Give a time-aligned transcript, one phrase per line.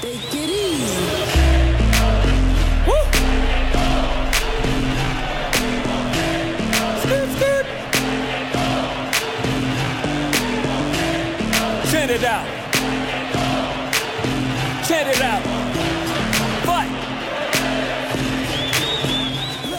[0.00, 0.96] Take it easy.
[2.86, 3.04] Woo!
[7.02, 7.66] Skip, skip.
[11.90, 12.46] Chant it out.
[14.86, 15.39] Chant it out.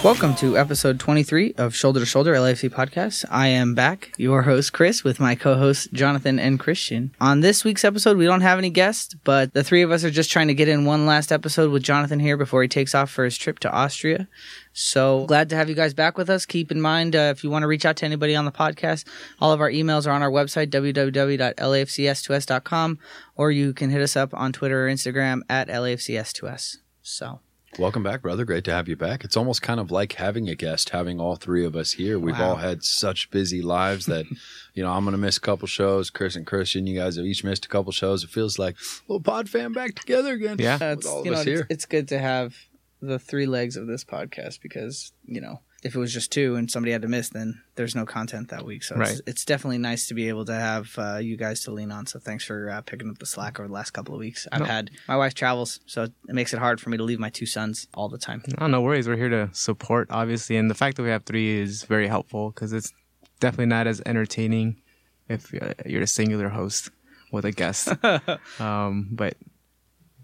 [0.04, 3.24] Welcome to episode 23 of Shoulder to Shoulder LAFC podcast.
[3.30, 7.14] I am back, your host Chris, with my co-hosts Jonathan and Christian.
[7.22, 10.10] On this week's episode, we don't have any guests, but the three of us are
[10.10, 13.12] just trying to get in one last episode with Jonathan here before he takes off
[13.12, 14.28] for his trip to Austria.
[14.74, 16.48] So glad to have you guys back with us.
[16.48, 19.06] Keep in mind, uh, if you want to reach out to anybody on the podcast,
[19.40, 23.00] all of our emails are on our website, www.lafcs2s.com,
[23.36, 26.78] or you can hit us up on Twitter or Instagram at LAFCS2S.
[27.04, 27.42] So
[27.80, 28.44] Welcome back, brother.
[28.44, 29.24] Great to have you back.
[29.24, 32.20] It's almost kind of like having a guest, having all three of us here.
[32.20, 32.50] We've Wow.
[32.50, 34.26] all had such busy lives that,
[34.74, 36.10] you know, I'm going to miss a couple shows.
[36.10, 38.24] Chris and Christian, you guys have each missed a couple shows.
[38.26, 38.76] It feels like
[39.08, 40.58] little pod fam back together again.
[40.60, 40.74] Yeah.
[40.74, 41.68] With it's, all of you know, us it's, here.
[41.70, 42.56] it's good to have
[43.02, 46.70] the three legs of this podcast because you know if it was just two and
[46.70, 48.84] somebody had to miss, then there's no content that week.
[48.84, 49.22] So it's, Right.
[49.26, 52.06] it's definitely nice to be able to have uh, you guys to lean on.
[52.06, 54.48] So thanks for uh, picking up the slack over the last couple of weeks.
[54.52, 54.66] I've No.
[54.66, 57.48] had my wife travels, so it makes it hard for me to leave my two
[57.48, 58.44] sons all the time.
[58.60, 59.08] Oh, no worries.
[59.08, 62.52] We're here to support, obviously, and the fact that we have three is very helpful
[62.52, 62.94] because it's
[63.40, 64.82] definitely not as entertaining
[65.30, 66.92] if uh, you're a singular host
[67.32, 67.90] with a guest.
[68.60, 69.36] um, but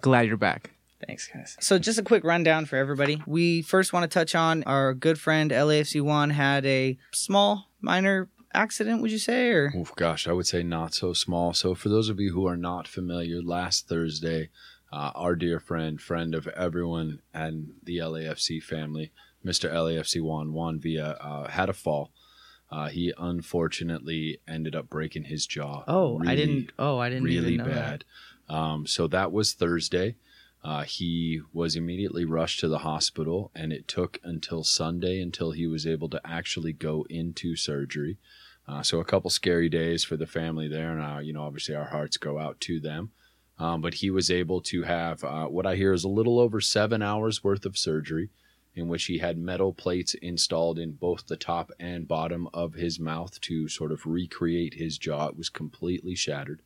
[0.01, 0.71] glad you're back.
[1.07, 1.55] Thanks, guys.
[1.61, 3.23] So, just a quick rundown for everybody.
[3.25, 8.29] We first want to touch on our good friend LAFC Juan had a small, minor
[8.53, 9.01] accident.
[9.01, 11.53] Would you say, or Oof, gosh, I would say not so small.
[11.53, 14.49] So, for those of you who are not familiar, last Thursday,
[14.91, 19.13] uh, our dear friend, friend of everyone and the LAFC family,
[19.45, 19.71] Mr.
[19.71, 22.11] LAFC Juan Juan Villa, uh, had a fall.
[22.69, 25.83] Uh, he unfortunately ended up breaking his jaw.
[25.87, 26.73] oh, I didn't.
[26.77, 28.03] Oh, I didn't really even know bad.
[28.49, 30.17] Um, so that was Thursday.
[30.63, 35.67] Uh, he was immediately rushed to the hospital, and it took until Sunday until he
[35.67, 38.17] was able to actually go into surgery.
[38.67, 41.75] Uh, so a couple scary days for the family there, and uh, you know, obviously
[41.75, 43.11] our hearts go out to them.
[43.59, 46.61] Um, but he was able to have uh, what I hear is a little over
[46.61, 48.29] seven hours worth of surgery,
[48.75, 52.99] in which he had metal plates installed in both the top and bottom of his
[52.99, 55.27] mouth to sort of recreate his jaw.
[55.27, 56.61] It was completely shattered.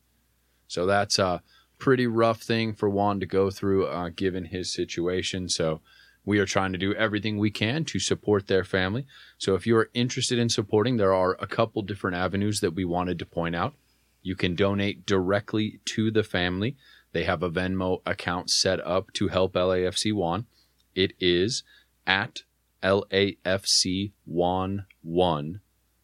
[0.66, 1.42] So that's a
[1.82, 5.48] pretty rough thing for Juan to go through, uh, given his situation.
[5.48, 5.80] So
[6.24, 9.04] we are trying to do everything we can to support their family.
[9.36, 12.84] So if you are interested in supporting, there are a couple different avenues that we
[12.84, 13.74] wanted to point out.
[14.22, 16.76] You can donate directly to the family.
[17.10, 20.46] They have a Venmo account set up to help LAFC Juan.
[20.94, 21.64] It is
[22.06, 22.44] at
[22.80, 25.60] LAFC Juan 1.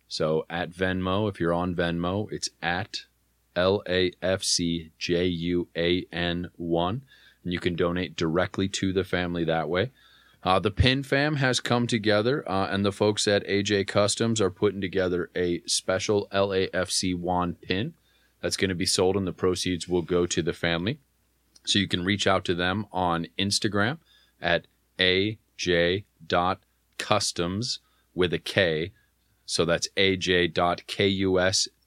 [0.09, 3.05] So at Venmo, if you're on Venmo, it's at
[3.59, 7.03] L A F C J U A N 1.
[7.45, 9.91] And you can donate directly to the family that way.
[10.45, 14.51] Uh, the Pin Fam has come together, uh, and the folks at AJ Customs are
[14.51, 17.95] putting together a special LAFC Juan pin
[18.41, 21.01] that's going to be sold, and the proceeds will go to the family.
[21.65, 23.99] So you can reach out to them on Instagram
[24.41, 24.69] at
[24.99, 25.99] aj.customs
[28.15, 28.93] with a K.
[29.45, 29.89] So that's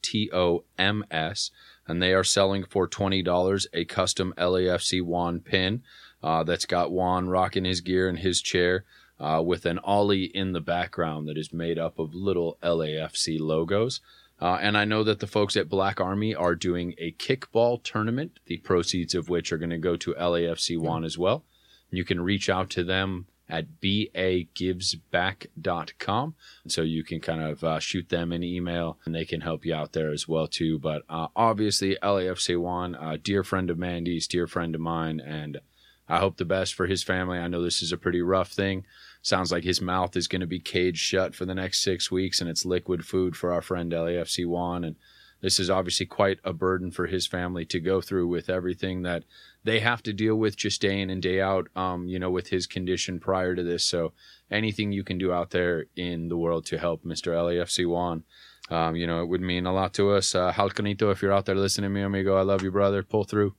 [0.01, 1.51] aj.kustoms,
[1.87, 5.83] and they are selling for $20 a custom LAFC Juan pin
[6.23, 8.85] uh, that's got Juan rocking his gear in his chair
[9.19, 14.01] uh, with an ollie in the background that is made up of little LAFC logos.
[14.39, 18.39] Uh, and I know that the folks at Black Army are doing a kickball tournament,
[18.47, 21.45] the proceeds of which are going to go to LAFC Juan as well.
[21.91, 26.35] You can reach out to them at bagivesback.com.
[26.67, 29.75] So you can kind of uh, shoot them an email and they can help you
[29.75, 30.79] out there as well too.
[30.79, 35.59] But uh, obviously LAFC Juan, a dear friend of Mandy's, dear friend of mine, and
[36.07, 37.37] I hope the best for his family.
[37.37, 38.85] I know this is a pretty rough thing.
[39.21, 42.41] Sounds like his mouth is going to be caged shut for the next six weeks,
[42.41, 44.83] and it's liquid food for our friend LAFC Juan.
[44.83, 44.95] And
[45.41, 49.23] this is obviously quite a burden for his family to go through with everything that
[49.63, 52.47] they have to deal with just day in and day out, um, you know, with
[52.47, 53.83] his condition prior to this.
[53.85, 54.13] So
[54.49, 57.33] anything you can do out there in the world to help Mr.
[57.33, 58.23] LAFC Juan,
[58.69, 60.33] um, you know, it would mean a lot to us.
[60.33, 63.03] Uh, Halcanito, if you're out there listening to me, amigo, I love you, brother.
[63.03, 63.55] Pull through.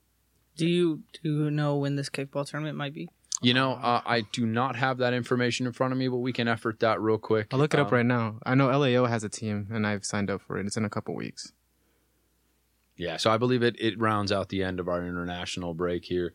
[0.56, 3.08] Do you do you know when this kickball tournament might be?
[3.40, 6.32] You know, uh, I do not have that information in front of me, but we
[6.32, 7.48] can effort that real quick.
[7.52, 8.38] I'll look it up Um, right now.
[8.46, 10.66] I know LAO has a team, and I've signed up for it.
[10.66, 11.52] It's in a couple weeks.
[13.02, 16.34] Yeah, so I believe it it rounds out the end of our international break here.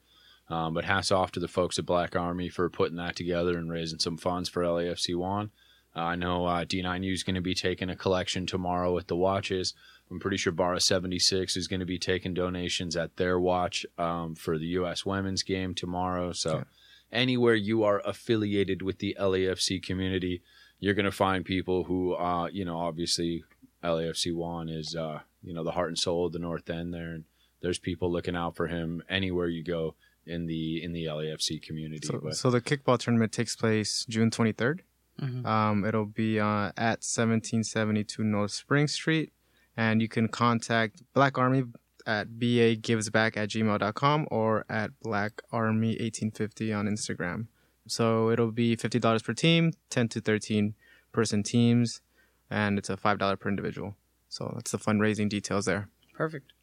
[0.49, 3.71] Um, but hats off to the folks at Black Army for putting that together and
[3.71, 5.51] raising some funds for LAFC Juan.
[5.95, 9.73] I know uh, D9U is going to be taking a collection tomorrow at the watches.
[10.11, 14.35] I'm pretty sure Barra 76 is going to be taking donations at their watch um,
[14.35, 15.05] for the U.S.
[15.05, 16.33] women's game tomorrow.
[16.33, 16.65] So,
[17.11, 20.41] anywhere you are affiliated with the LAFC community,
[20.79, 23.43] you're going to find people who, uh, you know, obviously
[23.83, 27.13] LAFC Juan is, uh, you know, the heart and soul of the North End there,
[27.13, 27.23] and
[27.61, 29.95] there's people looking out for him anywhere you go
[30.25, 32.05] in the in the LAFC community.
[32.05, 34.81] So, but so the kickball tournament takes place June 23rd.
[35.21, 35.45] Mhm.
[35.45, 39.31] Um, it'll be uh, at 1772 North Spring Street,
[39.75, 41.63] and you can contact Black Army
[42.05, 47.47] at bagivesback at gmail.com or at blackarmy1850 on Instagram.
[47.87, 50.75] So it'll be $50 per team, 10 to 13
[51.11, 52.01] person teams,
[52.49, 53.95] and it's a $5 per individual.
[54.29, 55.89] So that's the fundraising details there.
[56.13, 56.53] Perfect.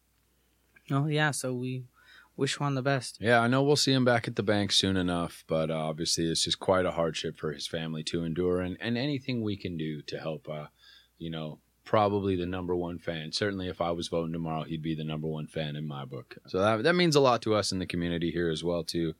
[0.91, 1.85] Oh yeah, so we
[2.37, 3.17] wish Juan the best.
[3.19, 6.27] Yeah, I know we'll see him back at the bank soon enough, but uh, obviously
[6.27, 9.77] this is quite a hardship for his family to endure, and, and anything we can
[9.77, 10.67] do to help, uh,
[11.17, 13.31] you know, probably the number one fan.
[13.31, 16.37] Certainly, if I was voting tomorrow, he'd be the number one fan in my book.
[16.47, 19.15] So that that means a lot to us in the community here as well too.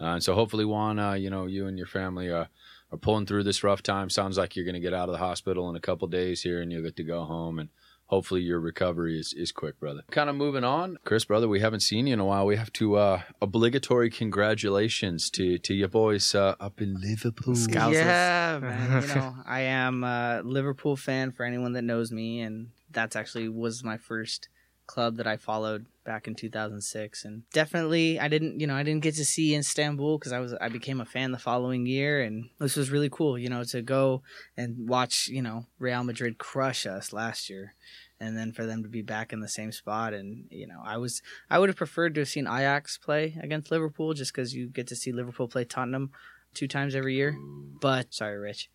[0.00, 2.46] Uh, and so hopefully, Juan, uh, you know, you and your family uh,
[2.90, 4.08] are pulling through this rough time.
[4.08, 6.62] Sounds like you're going to get out of the hospital in a couple days here,
[6.62, 7.68] and you'll get to go home and
[8.10, 10.02] hopefully your recovery is, is quick, brother.
[10.10, 10.98] Kind of moving on.
[11.04, 12.44] Chris, brother, we haven't seen you in a while.
[12.44, 17.54] We have to uh obligatory congratulations to to your boys uh, up in Liverpool.
[17.54, 17.94] Scousers.
[17.94, 19.02] Yeah, man.
[19.02, 23.48] You know, I am a Liverpool fan for anyone that knows me, and that's actually
[23.48, 24.48] was my first
[24.86, 27.24] club that I followed back in 2006.
[27.24, 30.54] And definitely, I didn't, you know, I didn't get to see Istanbul because I was,
[30.60, 33.80] I became a fan the following year, and this was really cool, you know, to
[33.80, 34.22] go
[34.56, 37.74] and watch, you know, Real Madrid crush us last year.
[38.18, 40.98] And then for them to be back in the same spot, and you know, I
[40.98, 44.68] was I would have preferred to have seen Ajax play against Liverpool, just because you
[44.68, 46.10] get to see Liverpool play Tottenham
[46.52, 47.34] two times every year.
[47.80, 48.68] But sorry, Rich.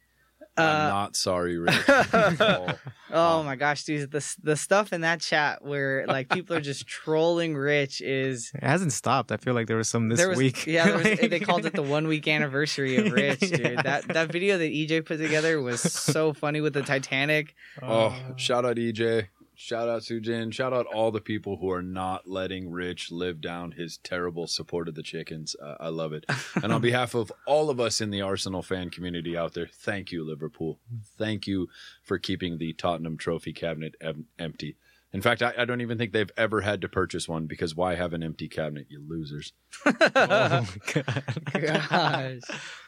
[0.58, 1.76] I'm Uh, not sorry, Rick.
[1.90, 2.68] Oh,
[3.12, 6.88] oh my gosh, dude, the the stuff in that chat where like people are just
[6.88, 9.32] trolling Rich is It hasn't stopped.
[9.32, 10.66] I feel like there was some this there was week.
[10.66, 13.60] yeah there was, they called it the one week anniversary of Rich, dude.
[13.60, 13.84] Yes.
[13.84, 17.54] That that video that EJ put together was so funny with the Titanic.
[17.82, 19.28] oh, shout out EJ.
[19.56, 20.52] Shout out Sujin.
[20.54, 24.88] Shout out all the people who are not letting Rich live down his terrible support
[24.88, 25.56] of the chickens.
[25.62, 26.26] Uh, I love it.
[26.64, 30.12] And on behalf of all of us in the Arsenal fan community out there, thank
[30.12, 30.80] you, Liverpool.
[31.18, 31.68] Thank you
[32.02, 34.78] for keeping the Tottenham trophy cabinet em- empty.
[35.14, 37.96] In fact, I, I don't even think they've ever had to purchase one because why
[37.96, 39.54] have an empty cabinet, you losers?
[40.18, 41.24] Oh, God.
[41.54, 42.40] Gosh.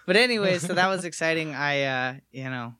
[0.06, 1.54] But anyway, so that was exciting.
[1.56, 2.74] I uh you know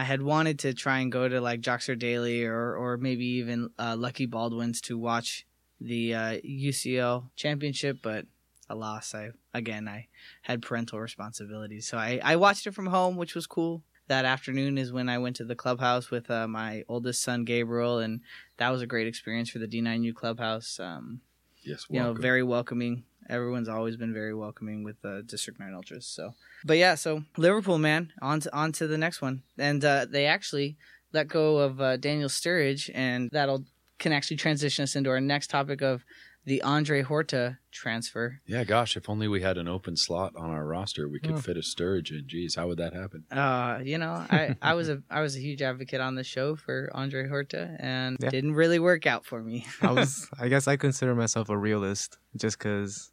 [0.00, 3.68] I had wanted to try and go to like Joxer Daly or or maybe even
[3.78, 5.44] uh, Lucky Baldwin's to watch
[5.78, 8.24] the uh, UCL championship, but
[8.70, 10.08] alas, I again I
[10.40, 13.82] had parental responsibilities, so I I watched it from home, which was cool.
[14.08, 17.98] That afternoon is when I went to the clubhouse with uh, my oldest son Gabriel,
[17.98, 18.22] and
[18.56, 20.80] that was a great experience for the D9U clubhouse.
[20.80, 21.20] Um,
[21.62, 23.04] Yes, you know, very welcoming.
[23.28, 26.06] Everyone's always been very welcoming with uh, District Nine Ultras.
[26.06, 26.34] So,
[26.64, 30.26] but yeah, so Liverpool, man, on to, on to the next one, and uh, they
[30.26, 30.76] actually
[31.12, 33.64] let go of uh, Daniel Sturridge, and that'll
[33.98, 36.04] can actually transition us into our next topic of
[36.44, 38.40] the Andre Horta transfer.
[38.46, 41.38] yeah, gosh, if only we had an open slot on our roster, we could Oh.
[41.38, 42.24] fit a Sturridge in.
[42.26, 43.24] Geez, how would that happen?
[43.30, 46.56] Uh, you know, I, I was a I was a huge advocate on the show
[46.56, 48.30] for Andre Horta, and Yeah.
[48.30, 49.66] didn't really work out for me.
[49.82, 53.12] I was, I guess I consider myself a realist just because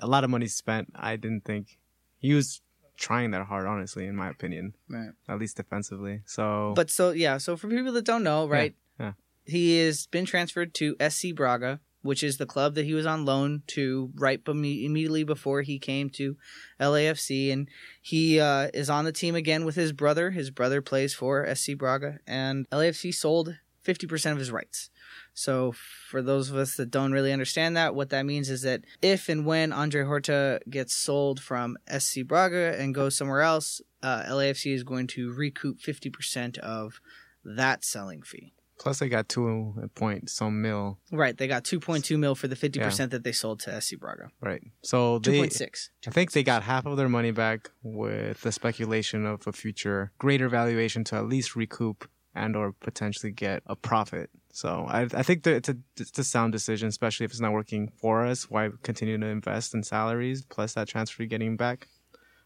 [0.00, 0.92] a lot of money spent.
[0.94, 1.78] I didn't think
[2.18, 2.60] he was
[2.96, 5.10] trying that hard, honestly, in my opinion, right.
[5.28, 6.22] at least defensively.
[6.24, 8.74] So, But so yeah, so for people that don't know, right?
[8.98, 9.12] yeah.
[9.44, 13.24] He has been transferred to SC Braga, which is the club that he was on
[13.24, 16.36] loan to right bem- immediately before he came to
[16.80, 17.68] LAFC, and
[18.00, 20.30] he uh, is on the team again with his brother.
[20.30, 24.90] His brother plays for SC Braga, and LAFC sold fifty percent of his rights.
[25.34, 28.84] So for those of us that don't really understand that, what that means is that
[29.02, 34.22] if and when Andre Horta gets sold from SC Braga and goes somewhere else, uh,
[34.22, 37.00] LAFC is going to recoup 50% of
[37.44, 38.54] that selling fee.
[38.78, 43.10] Plus they got two point some mil, Right, they got 2.2 mil for the 50%
[43.10, 44.30] that they sold to SC Braga.
[44.40, 44.62] right?
[44.82, 45.88] So they, 2.6.
[46.06, 50.12] I think they got half of their money back with the speculation of a future
[50.18, 54.28] greater valuation to at least recoup and or potentially get a profit.
[54.52, 57.52] So I, I think that it's a, it's a sound decision, especially if it's not
[57.52, 58.50] working for us.
[58.50, 61.88] Why continue to invest in salaries plus that transfer getting back?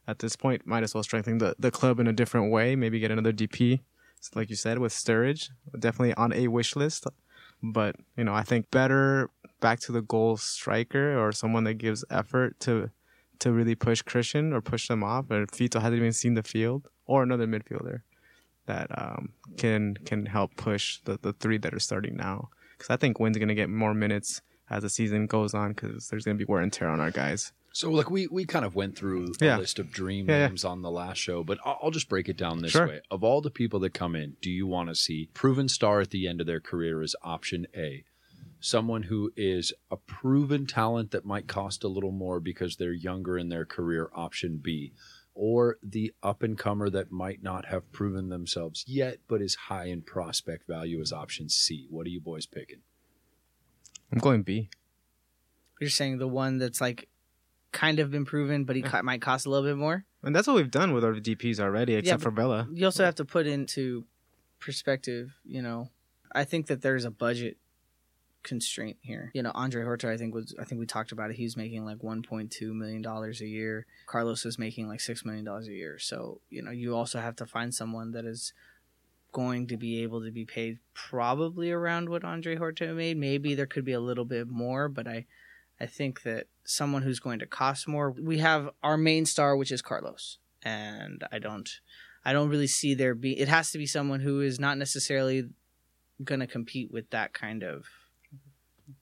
[0.09, 2.75] At this point, might as well strengthen the, the club in a different way.
[2.75, 3.81] Maybe get another DP,
[4.35, 5.51] like you said, with Sturridge.
[5.79, 7.07] Definitely on a wish list.
[7.63, 12.05] But, you know, I think better back to the goal striker or someone that gives
[12.11, 12.91] effort to
[13.41, 15.31] to really push Christian or push them off.
[15.31, 18.03] Or Fito hasn't even seen the field, or another midfielder.
[18.67, 22.49] that um, can can help push the, the three that are starting now.
[22.77, 26.09] Because I think Nguyen's going to get more minutes as the season goes on because
[26.09, 27.53] there's going to be wear and tear on our guys.
[27.73, 29.59] So, like, we, we kind of went through a Yeah.
[29.59, 30.47] list of dream Yeah, yeah.
[30.49, 32.89] names on the last show, but I'll, I'll just break it down this Sure.
[32.89, 33.01] way.
[33.11, 36.11] Of all the people that come in, do you want to see proven star at
[36.11, 38.05] the end of their career as option A?
[38.59, 43.39] Someone who is a proven talent that might cost a little more because they're younger
[43.39, 44.93] in their career, option B.
[45.33, 49.87] Or the up and comer that might not have proven themselves yet, but is high
[49.87, 51.87] in prospect value as option C.
[51.89, 52.81] What are you boys picking?
[54.13, 54.69] I'm going B.
[55.81, 57.09] You're saying the one that's like
[57.73, 60.05] kind of been proven, but he co- might cost a little bit more.
[60.23, 62.69] And that's what we've done with our DPs already, except but- for Vela.
[62.73, 64.05] You also have to put into
[64.59, 65.91] perspective, you know,
[66.33, 67.57] I think that there's a budget
[68.43, 69.31] constraint here.
[69.35, 71.37] You know, Andre Horta, I think was, I think we talked about it.
[71.37, 73.87] He was making like 1.2 million dollars a year.
[74.07, 75.99] Carlos is making like six million dollars a year.
[75.99, 78.53] So you know, you also have to find someone that is
[79.33, 83.17] going to be able to be paid probably around what Andre Horta made.
[83.17, 85.27] Maybe there could be a little bit more, but I,
[85.81, 88.11] I think that someone who's going to cost more.
[88.13, 91.69] We have our main star, which is Carlos, and I don't.
[92.25, 93.39] I don't really see there be.
[93.39, 95.49] It has to be someone who is not necessarily
[96.23, 97.87] going to compete with that kind of.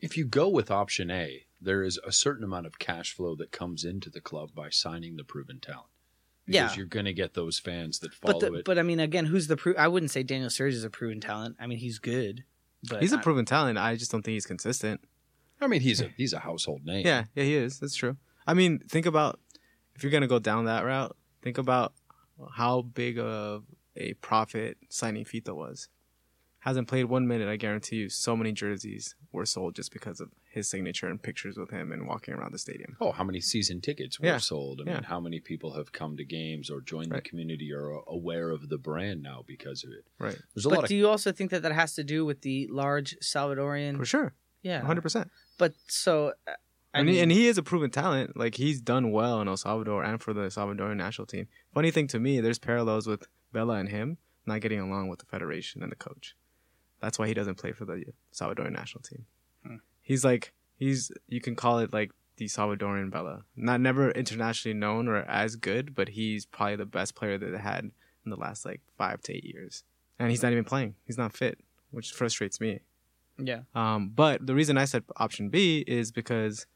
[0.00, 3.50] If you go with option A, there is a certain amount of cash flow that
[3.50, 5.88] comes into the club by signing the proven talent.
[6.46, 6.76] Because Yeah.
[6.76, 8.64] you're going to get those fans that follow But the, it.
[8.64, 9.56] but I mean, again, who's the?
[9.56, 11.56] Pro- I wouldn't say Daniel Sturridge is a proven talent.
[11.58, 12.44] I mean, he's good,
[12.88, 13.78] but He's a proven talent.
[13.78, 15.00] I just don't think he's consistent.
[15.60, 17.06] I mean, he's a he's a household name.
[17.06, 17.78] Yeah, yeah, he is.
[17.80, 18.16] That's true.
[18.46, 19.40] I mean, think about
[19.94, 21.16] if you're gonna go down that route.
[21.42, 21.92] Think about
[22.54, 23.64] how big of
[23.96, 25.88] a profit signing Fito was.
[26.60, 27.48] Hasn't played one minute.
[27.48, 31.56] I guarantee you, so many jerseys were sold just because of his signature and pictures
[31.56, 32.96] with him and walking around the stadium.
[33.00, 34.38] Oh, how many season tickets were Yeah.
[34.38, 34.80] sold?
[34.80, 34.94] I Yeah.
[34.94, 37.22] mean, how many people have come to games or joined Right.
[37.22, 40.04] the community or are aware of the brand now because of it?
[40.18, 42.24] Right, There's a But lot of do you also think that that has to do
[42.24, 43.96] with the large Salvadorian?
[43.96, 45.02] for sure, Yeah, 100.
[45.02, 46.52] percent But so, uh,
[46.94, 48.36] I and, he, and he is a proven talent.
[48.36, 51.48] Like he's done well in El Salvador and for the Salvadoran national team.
[51.74, 55.26] Funny thing to me, there's parallels with Vela and him not getting along with the
[55.26, 56.34] federation and the coach.
[57.00, 59.26] That's why he doesn't play for the Salvadoran national team.
[60.00, 63.44] He's like he's you can call it like the Salvadoran Vela.
[63.56, 67.58] Not never internationally known or as good, but he's probably the best player that they
[67.58, 67.90] had
[68.24, 69.84] in the last like five to eight years.
[70.18, 70.94] And he's not even playing.
[71.04, 71.58] He's not fit,
[71.90, 72.80] which frustrates me.
[73.38, 76.66] Yeah, Um, but the reason I said option B is because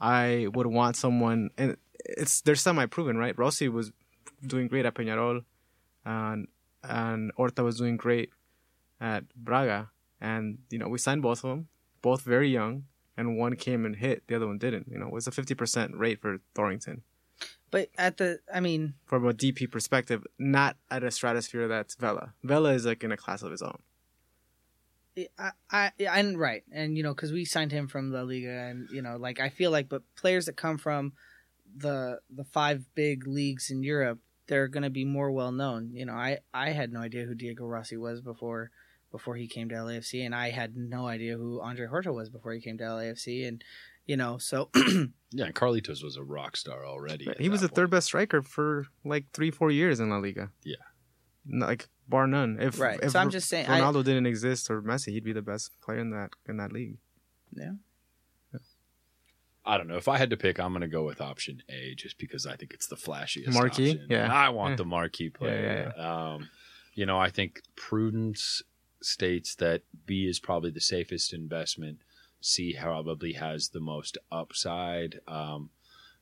[0.00, 3.36] I would want someone, and it's they're semi-proven, right?
[3.38, 3.92] Rossi was
[4.46, 5.44] doing great at Peñarol,
[6.04, 6.48] and
[6.82, 8.30] and Horta was doing great
[9.00, 9.90] at Braga,
[10.20, 11.68] and you know we signed both of them,
[12.02, 12.84] both very young,
[13.16, 14.88] and one came and hit, the other one didn't.
[14.90, 17.02] You know, it was a fifty percent rate for Thorrington.
[17.70, 22.34] but at the, I mean, From a DP perspective, not at a stratosphere that's Vela.
[22.42, 23.78] Vela is like in a class of his own.
[25.38, 28.88] I, I, and right, and you know, because we signed him from La Liga, and
[28.90, 31.12] you know, like I feel like, but players that come from
[31.76, 35.90] the the five big leagues in Europe, they're going to be more well known.
[35.92, 38.70] You know, I I had no idea who Diego Rossi was before
[39.10, 42.52] before he came to LAFC, and I had no idea who Andre Horta was before
[42.52, 43.62] he came to LAFC, and
[44.06, 44.70] you know, so
[45.30, 45.50] yeah.
[45.50, 47.28] Carlitos was a rock star already.
[47.38, 50.50] He was the that third best striker for like three, four years in La Liga.
[50.64, 50.76] Yeah.
[51.48, 52.58] Like bar none.
[52.60, 53.00] If Right.
[53.02, 55.72] if So I'm just saying, I- Ronaldo didn't exist or Messi, he'd be the best
[55.80, 56.98] player in that in that league.
[57.52, 57.72] yeah,
[59.64, 59.96] I don't know.
[59.96, 62.56] If I had to pick, I'm going to go with option A just because I
[62.56, 63.52] think it's the flashiest.
[63.54, 63.92] Marquee?
[63.92, 64.06] option.
[64.10, 64.32] Yeah.
[64.32, 64.76] I want Yeah.
[64.76, 65.92] the marquee player.
[65.96, 66.04] yeah,
[66.34, 66.50] Um,
[66.94, 68.62] you know, I think prudence
[69.00, 72.00] states that B is probably the safest investment.
[72.40, 75.20] C probably has the most upside.
[75.28, 75.70] Um,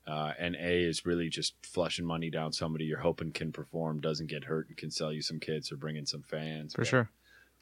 [0.06, 4.28] uh, and A is really just flushing money down somebody you're hoping can perform, doesn't
[4.28, 6.74] get hurt, and can sell you some kids or bring in some fans.
[6.74, 7.10] For But sure.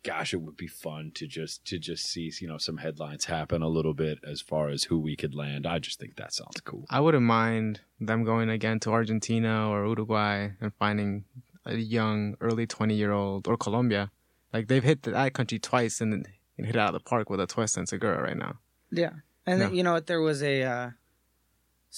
[0.04, 3.60] gosh, it would be fun to just to just see you know some headlines happen
[3.62, 5.66] a little bit as far as who we could land.
[5.66, 6.84] I just think that sounds cool.
[6.88, 11.24] I wouldn't mind them going again to Argentina or Uruguay and finding
[11.66, 14.10] a young, early twenty year old or Colombia.
[14.52, 17.40] Like they've hit that country twice and, and hit it out of the park with
[17.40, 18.58] Atuesta and Segura right now.
[18.90, 19.10] yeah,
[19.44, 19.70] and No.
[19.70, 20.06] you know what?
[20.06, 20.90] There was a uh,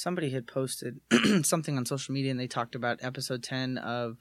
[0.01, 1.01] somebody had posted
[1.43, 4.17] something on social media, and they talked about episode ten of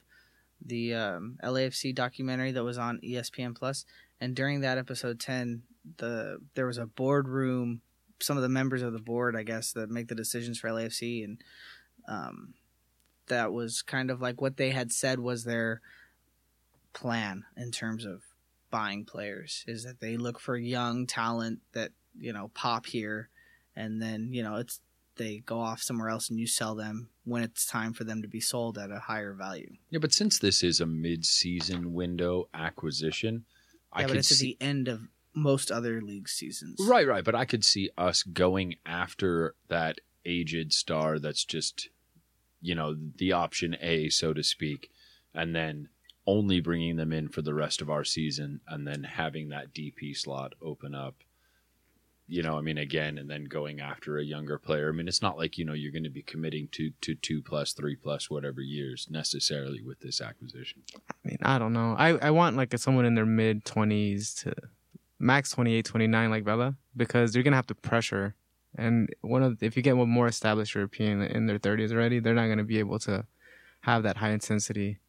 [0.64, 3.86] the um, LAFC documentary that was on ESPN Plus.
[4.20, 5.64] And during that episode ten,
[5.98, 7.82] the there was a boardroom.
[8.22, 11.24] Some of the members of the board, I guess, that make the decisions for LAFC,
[11.24, 11.42] and
[12.08, 12.54] um,
[13.28, 15.80] that was kind of like what they had said was their
[16.92, 18.24] plan in terms of
[18.70, 19.64] buying players.
[19.68, 23.30] Is that they look for young talent that you know pop here,
[23.78, 24.82] and then you know it's
[25.20, 28.28] they go off somewhere else and you sell them when it's time for them to
[28.28, 29.76] be sold at a higher value.
[29.92, 33.46] Yeah, but since this is a mid-season window acquisition,
[33.94, 35.02] I yeah, but could it's at the end of
[35.36, 36.80] most other league seasons.
[36.88, 37.24] right, right.
[37.24, 41.90] But I could see us going after that aged star that's just,
[42.62, 44.90] you know, the option A, so to speak,
[45.36, 45.90] and then
[46.26, 50.16] only bringing them in for the rest of our season, and then having that DP
[50.16, 51.16] slot open up.
[52.32, 54.90] You know, I mean, again, and then going after a younger player.
[54.90, 57.42] I mean, it's not like you know you're going to be committing to to two
[57.42, 60.84] plus, three plus, whatever years necessarily with this acquisition.
[60.96, 61.96] I mean, I don't know.
[61.98, 64.54] I, I want like someone in their mid 20s to
[65.20, 68.36] max 28, 29 like Vela because you're going to have to pressure.
[68.76, 72.36] And one of if you get one more established European in their 30s already, they're
[72.36, 73.26] not going to be able to
[73.82, 75.00] have that high intensity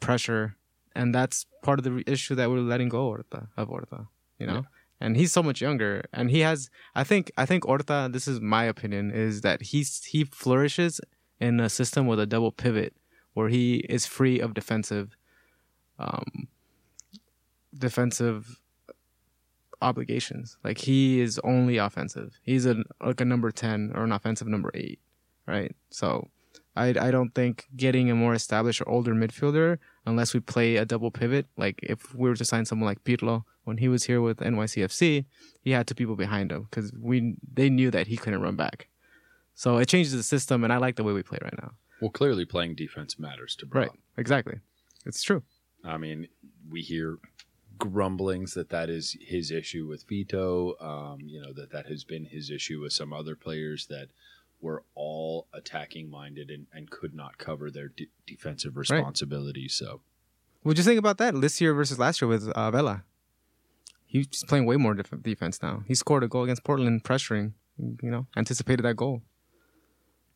[0.00, 0.56] pressure.
[0.94, 4.06] And that's part of the issue that we're letting go Horta, of Horta,
[4.38, 4.64] you know?
[5.04, 8.40] And he's so much younger and he has I think I think Horta, this is
[8.40, 10.98] my opinion, is that he's he flourishes
[11.38, 12.94] in a system with a double pivot
[13.34, 15.14] where he is free of defensive
[15.98, 16.48] um
[17.76, 18.62] defensive
[19.82, 20.56] obligations.
[20.64, 22.38] Like he is only offensive.
[22.42, 24.98] He's a like a number 10 or an offensive number 8,
[25.46, 25.76] right?
[25.90, 26.30] So
[26.76, 30.84] I I don't think getting a more established or older midfielder unless we play a
[30.84, 34.20] double pivot, like if we were to sign someone like Pirlo when he was here
[34.20, 35.24] with NYCFC,
[35.62, 38.88] he had two people behind him cuz we they knew that he couldn't run back.
[39.54, 41.72] So it changes the system and I like the way we play right now.
[42.00, 43.88] Well, clearly playing defense matters to Brown.
[43.88, 43.98] Right.
[44.16, 44.58] Exactly.
[45.06, 45.42] It's true.
[45.84, 46.28] I mean,
[46.68, 47.18] we hear
[47.78, 50.80] grumblings that that is his issue with Fito.
[50.82, 54.08] Um, you know that that has been his issue with some other players that
[54.64, 59.74] were all attacking minded and, and could not cover their de- defensive responsibilities.
[59.74, 60.00] So
[60.62, 63.04] What'd you think about that this year versus last year with uh, Vela?
[64.06, 65.82] He's playing way more def- defense now.
[65.86, 67.52] He scored a goal against Portland, pressuring.
[67.78, 69.22] You know, anticipated that goal.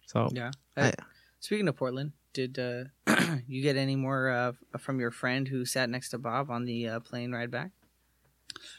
[0.06, 0.50] So Yeah.
[0.76, 0.92] I- Uh,
[1.40, 2.85] speaking of Portland, did uh,
[3.47, 6.88] you get any more uh, from your friend who sat next to Bob on the
[6.88, 7.70] uh, plane ride back?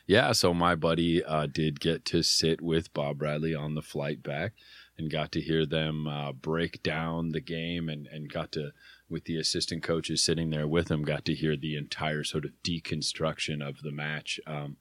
[0.07, 4.21] yeah, so my buddy uh, did get to sit with Bob Bradley on the flight
[4.21, 4.51] back
[4.99, 8.71] and got to hear them uh, break down the game and, and got to
[9.09, 12.51] with the assistant coaches sitting there with them got to hear the entire sort of
[12.63, 14.77] deconstruction of the match um,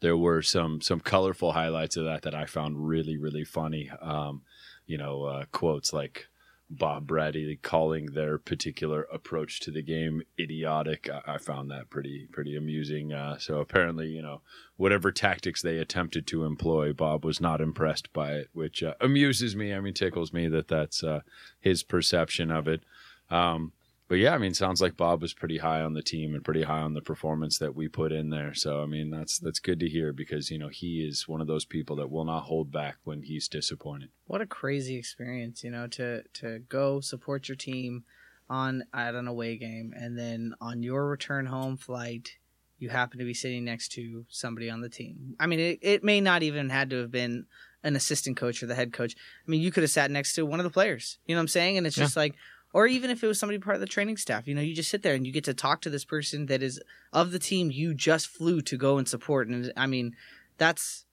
[0.00, 3.90] there were some some colorful highlights of that that I found really really funny.
[4.00, 4.42] Um,
[4.86, 6.28] you know, uh, quotes like
[6.68, 11.08] Bob Bradley calling their particular approach to the game idiotic.
[11.08, 13.12] I, I found that pretty pretty amusing.
[13.12, 14.42] Uh, so apparently, you know,
[14.76, 19.54] whatever tactics they attempted to employ, Bob was not impressed by it, which uh, amuses
[19.54, 19.72] me.
[19.72, 21.20] I mean, tickles me that that's uh,
[21.60, 22.82] his perception of it.
[23.30, 23.72] Um,
[24.08, 26.62] but yeah, I mean, sounds like Bob was pretty high on the team and pretty
[26.62, 28.54] high on the performance that we put in there.
[28.54, 31.46] So I mean, that's that's good to hear because you know he is one of
[31.46, 34.10] those people that will not hold back when he's disappointed.
[34.26, 38.04] What a crazy experience, you know, to to go support your team
[38.48, 42.36] on at an away game, and then on your return home flight,
[42.78, 45.34] you happen to be sitting next to somebody on the team.
[45.40, 47.46] I mean, it, it may not even had to have been
[47.82, 49.14] an assistant coach or the head coach.
[49.16, 51.18] I mean, you could have sat next to one of the players.
[51.26, 51.78] You know what I'm saying?
[51.78, 52.34] And it's just like,
[52.76, 54.90] or even if it was somebody part of the training staff, you know, you just
[54.90, 56.78] sit there and you get to talk to this person that is
[57.10, 59.48] of the team you just flew to go and support.
[59.48, 60.14] And I mean,
[60.58, 61.06] that's,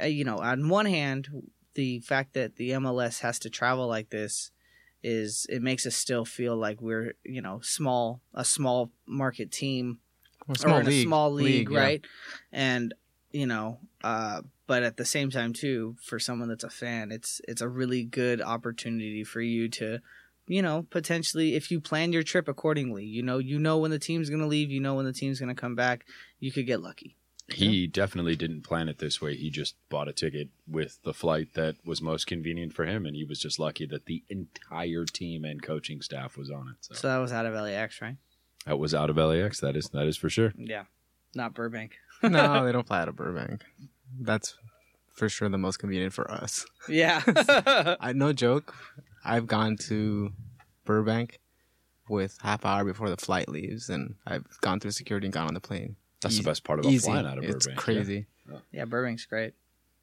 [0.00, 4.10] uh, you know, on one hand, the fact that the MLS has to travel like
[4.10, 4.52] this
[5.02, 9.98] is it makes us still feel like we're you know small a small market team
[10.46, 11.80] Or small or in league, a small league, yeah.
[11.80, 12.04] right?
[12.52, 12.94] And
[13.32, 17.40] you know, uh, but at the same time too, for someone that's a fan, it's
[17.48, 19.98] it's a really good opportunity for you to,
[20.50, 24.00] you know, potentially if you plan your trip accordingly, you know, you know when the
[24.00, 26.04] team's gonna leave, you know when the team's gonna come back,
[26.40, 27.14] you could get lucky.
[27.46, 29.36] He definitely didn't plan it this way.
[29.36, 33.14] He just bought a ticket with the flight that was most convenient for him, and
[33.14, 36.76] he was just lucky that the entire team and coaching staff was on it.
[36.80, 38.16] So, So that was out of LAX, right?
[38.66, 39.60] that was out of LAX.
[39.60, 40.52] That is that is for sure.
[40.56, 40.84] Yeah,
[41.34, 41.92] not Burbank.
[42.24, 43.62] no, they don't fly out of Burbank.
[44.18, 44.56] That's
[45.14, 46.66] for sure the most convenient for us.
[46.88, 47.22] Yeah.
[48.00, 48.74] I no joke.
[49.24, 50.32] I've gone to
[50.84, 51.40] Burbank
[52.08, 55.54] with half hour before the flight leaves, and I've gone through security and gone on
[55.54, 55.96] the plane.
[56.22, 57.06] That's Easy- the best part about Easy.
[57.06, 57.78] flying out of it's Burbank.
[57.78, 57.82] yeah.
[57.84, 58.26] crazy.
[58.72, 59.54] yeah, Burbank's great.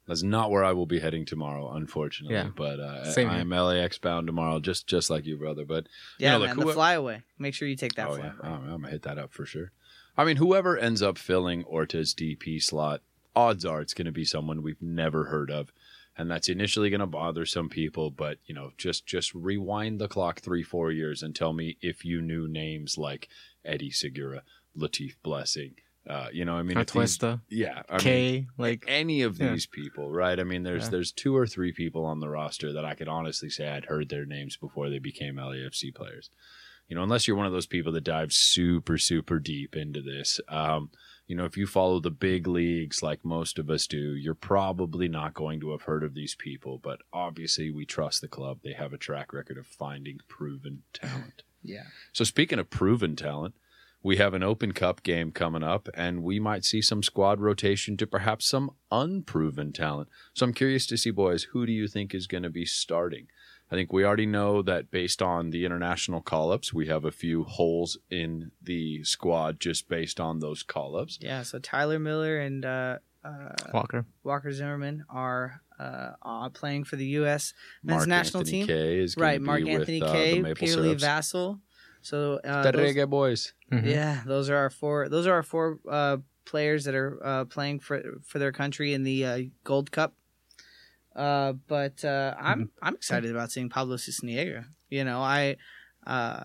[0.06, 2.34] That's not where I will be heading tomorrow, unfortunately.
[2.34, 2.48] Yeah.
[2.56, 5.66] But uh, Same I am LAX bound tomorrow, just just like you, brother.
[5.66, 5.84] But
[6.18, 7.22] you Yeah, know, man, look, the whoe- flyaway.
[7.38, 8.56] Make sure you take that oh yeah, flyaway.
[8.56, 9.70] I'm, I'm gonna hit that up for sure.
[10.16, 13.02] I mean, whoever ends up filling Horta's DP slot,
[13.36, 15.72] odds are it's going to be someone we've never heard of,
[16.16, 18.10] and that's initially going to bother some people.
[18.10, 22.04] But you know, just just rewind the clock three, four years and tell me if
[22.04, 23.28] you knew names like
[23.64, 24.42] Eddie Segura,
[24.76, 25.74] Latif Blessing,
[26.08, 29.52] Uh, you know, I mean, these- Twista, yeah, I mean, Kaye, like any of Yeah.
[29.52, 30.40] these people, right?
[30.40, 30.90] I mean, there's Yeah.
[30.92, 34.08] there's two or three people on the roster that I could honestly say I'd heard
[34.08, 36.30] their names before they became LAFC players.
[36.88, 40.40] You know, unless you're one of those people that dive super super deep into this.
[40.48, 40.90] Um,
[41.28, 45.08] you know, if you follow the big leagues like most of us do, you're probably
[45.08, 46.80] not going to have heard of these people.
[46.82, 51.42] But obviously, we trust the club; they have a track record of finding proven talent.
[51.62, 51.84] Yeah.
[52.14, 53.54] So speaking of proven talent,
[54.02, 57.98] we have an Open Cup game coming up, and we might see some squad rotation
[57.98, 60.08] to perhaps some unproven talent.
[60.32, 63.26] So I'm curious to see, boys, who do you think is going to be starting?
[63.70, 67.10] I think we already know that based on the international call ups, we have a
[67.10, 71.18] few holes in the squad just based on those call ups.
[71.20, 71.42] Yeah.
[71.42, 74.06] So Tyler Miller and uh, uh, Walker.
[74.24, 77.52] Walker Zimmerman are uh, uh, playing for the U.S.
[77.82, 78.66] men's Mark national Anthony team.
[78.68, 79.34] Kaye is Right.
[79.34, 81.04] to be Mark with, Anthony uh, Kaye, the Peter Lee Syrups.
[81.04, 81.60] Vassell.
[82.00, 83.52] So uh, the those- Reggae Boys.
[83.72, 83.84] Mhm.
[83.84, 85.08] Yeah, those are our four.
[85.10, 89.02] Those are our four uh, players that are uh, playing for for their country in
[89.02, 90.14] the uh, Gold Cup.
[91.18, 94.66] Uh, but uh, I'm I'm excited about seeing Pablo Sisniega.
[94.88, 95.56] You know, I
[96.06, 96.44] uh,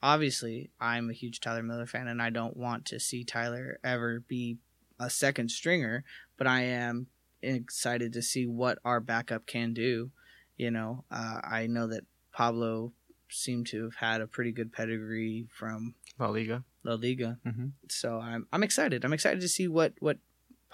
[0.00, 4.20] obviously I'm a huge Tyler Miller fan, and I don't want to see Tyler ever
[4.20, 4.58] be
[5.00, 6.04] a second stringer.
[6.38, 7.08] But I am
[7.42, 10.12] excited to see what our backup can do.
[10.56, 12.92] You know, uh, I know that Pablo
[13.28, 16.62] seemed to have had a pretty good pedigree from La Liga.
[16.84, 17.38] La Liga.
[17.44, 17.72] Mhm.
[17.88, 19.04] So I'm I'm excited.
[19.04, 20.18] I'm excited to see what what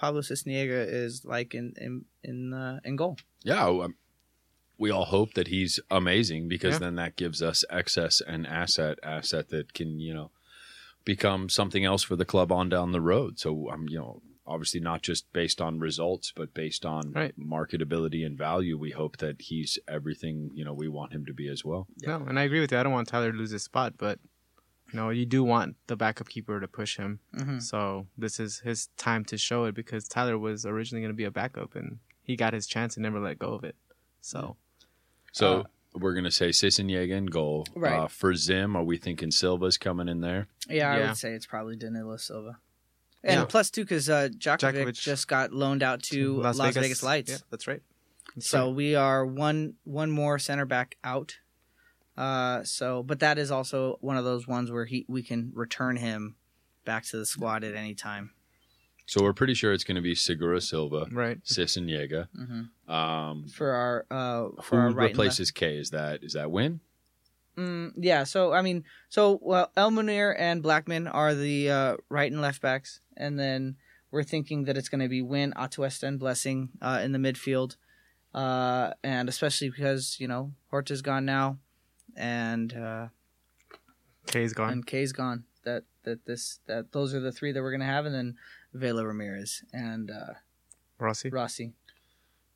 [0.03, 3.15] Pablo Sisniega is like in in in, uh, in goal.
[3.43, 3.95] Yeah, um,
[4.77, 6.79] we all hope that he's amazing because Yeah.
[6.79, 10.31] then that gives us excess and asset asset that can you know
[11.05, 13.39] become something else for the club on down the road.
[13.39, 17.33] So I'm you know obviously not just based on results, but based on Right.
[17.39, 18.77] marketability and value.
[18.77, 21.87] We hope that he's everything you know we want him to be as well.
[22.05, 22.77] No, and I agree with you.
[22.77, 24.19] I don't want Tyler to lose his spot, but
[24.93, 27.19] you know, you do want the backup keeper to push him.
[27.35, 27.61] Mhm.
[27.61, 31.23] So this is his time to show it because Tyler was originally going to be
[31.23, 33.75] a backup and he got his chance and never let go of it.
[34.21, 34.55] So
[35.31, 35.61] So.
[35.61, 35.63] Uh,
[35.95, 37.67] we're gonna say Sisniega in goal.
[37.75, 37.93] Right.
[37.93, 40.47] Uh, for Zim, are we thinking Silva's coming in there?
[40.67, 41.07] Yeah, I Yeah.
[41.09, 42.57] would say it's probably Danilo Silva.
[43.23, 43.45] And Yeah.
[43.45, 47.03] plus two because uh, Jakovic, Jakovic just got loaned out to Las, Vegas.
[47.03, 47.31] Lights.
[47.31, 47.81] Yeah, that's right.
[48.35, 48.75] That's So right.
[48.75, 51.37] we are one one more center back out.
[52.15, 55.95] Uh, so but that is also one of those ones where he we can return
[55.95, 56.35] him
[56.85, 58.31] back to the squad at any time.
[59.05, 61.43] So we're pretty sure it's going to be Segura Silva, right.
[61.43, 62.27] Sisniega.
[62.37, 62.91] Mhm.
[62.93, 65.77] Um, For our uh for our who right replaces Kaye?
[65.77, 66.79] Is that is that Nguyen?
[67.57, 72.41] Mm, yeah, so I mean, so well, Elmunir and Blackmon are the uh, right and
[72.41, 73.75] left backs, and then
[74.09, 77.75] we're thinking that it's going to be Nguyen, Atuesta, and Blessing uh, in the midfield,
[78.33, 81.59] uh, and especially because you know Horta's gone now,
[82.15, 83.07] and uh,
[84.27, 84.69] Kaye's gone.
[84.71, 85.43] and Kaye's gone.
[85.65, 88.35] That that this that those are the three that we're going to have, and then
[88.73, 90.33] Vela Ramirez and uh,
[90.99, 91.29] Rossi.
[91.29, 91.73] Rossi.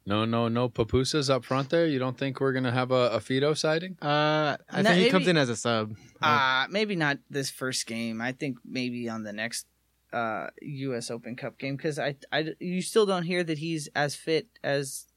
[0.05, 1.85] No, no, no papusas up front there.
[1.85, 3.97] You don't think we're gonna have a, a Fito sighting?
[4.01, 5.97] Uh, I No, think he comes in as a sub.
[6.21, 8.21] Uh, maybe not this first game.
[8.21, 9.67] I think maybe on the next
[10.13, 11.11] uh, U.S.
[11.11, 15.07] Open Cup game because I, I, you still don't hear that he's as fit as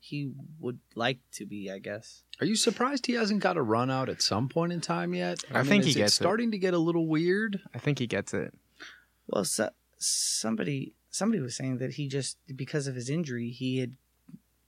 [0.00, 1.70] he would like to be.
[1.70, 2.22] I guess.
[2.40, 5.44] Are you surprised he hasn't got a run out at some point in time yet?
[5.52, 6.16] I think he is it gets it.
[6.16, 7.60] starting to get a little weird.
[7.74, 8.54] I think he gets it.
[9.28, 13.96] Well, so, somebody somebody was saying that he just because of his injury he had,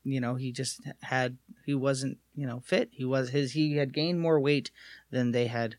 [0.04, 2.90] you know, he just had he wasn't you know fit.
[2.92, 4.70] He was his he had gained more weight
[5.10, 5.76] than they had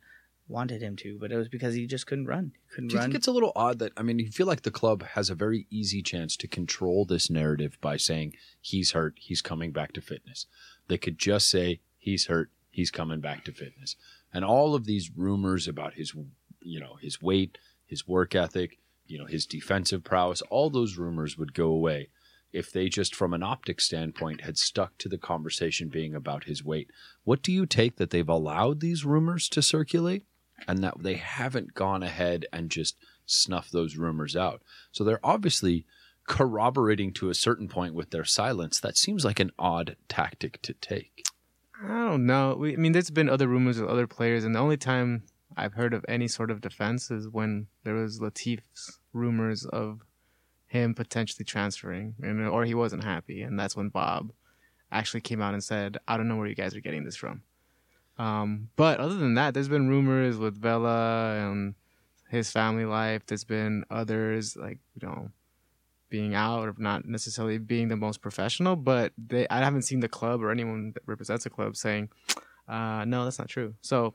[0.54, 2.54] wanted him to, but it was because he just couldn't run.
[2.54, 3.10] He couldn't Do you run.
[3.10, 5.36] think it's a little odd that I mean, you feel like the club has a
[5.36, 10.02] very easy chance to control this narrative by saying he's hurt, he's coming back to
[10.02, 10.46] fitness.
[10.88, 13.96] They could just say he's hurt, he's coming back to fitness.
[14.32, 16.14] And all of these rumors about his
[16.62, 21.38] you know, his weight, his work ethic, you know, his defensive prowess, all those rumors
[21.38, 22.10] would go away
[22.52, 26.64] if they just from an optic standpoint had stuck to the conversation being about his
[26.64, 26.90] weight.
[27.24, 30.24] What do you take that they've allowed these rumors to circulate?
[30.68, 34.62] And that they haven't gone ahead and just snuffed those rumors out.
[34.92, 35.86] So they're obviously
[36.28, 38.80] corroborating to a certain point with their silence.
[38.80, 41.26] That seems like an odd tactic to take.
[41.84, 42.56] I don't know.
[42.58, 45.24] We, I mean, there's been other rumors with other players, and the only time
[45.58, 50.02] I've heard of any sort of defense is when there was Latif's rumors of
[50.68, 54.32] him potentially transferring, and or he wasn't happy, and that's when Bob
[54.92, 57.44] actually came out and said, "I don't know where you guys are getting this from."
[58.18, 61.76] Um, but other than that, there's been rumors with Vela and
[62.30, 63.26] his family life.
[63.26, 65.30] There's been others like you know
[66.10, 70.08] being out or not necessarily being the most professional, but they I haven't seen the
[70.08, 72.10] club or anyone that represents a club saying,
[72.68, 73.74] uh, no, that's not true.
[73.82, 74.14] So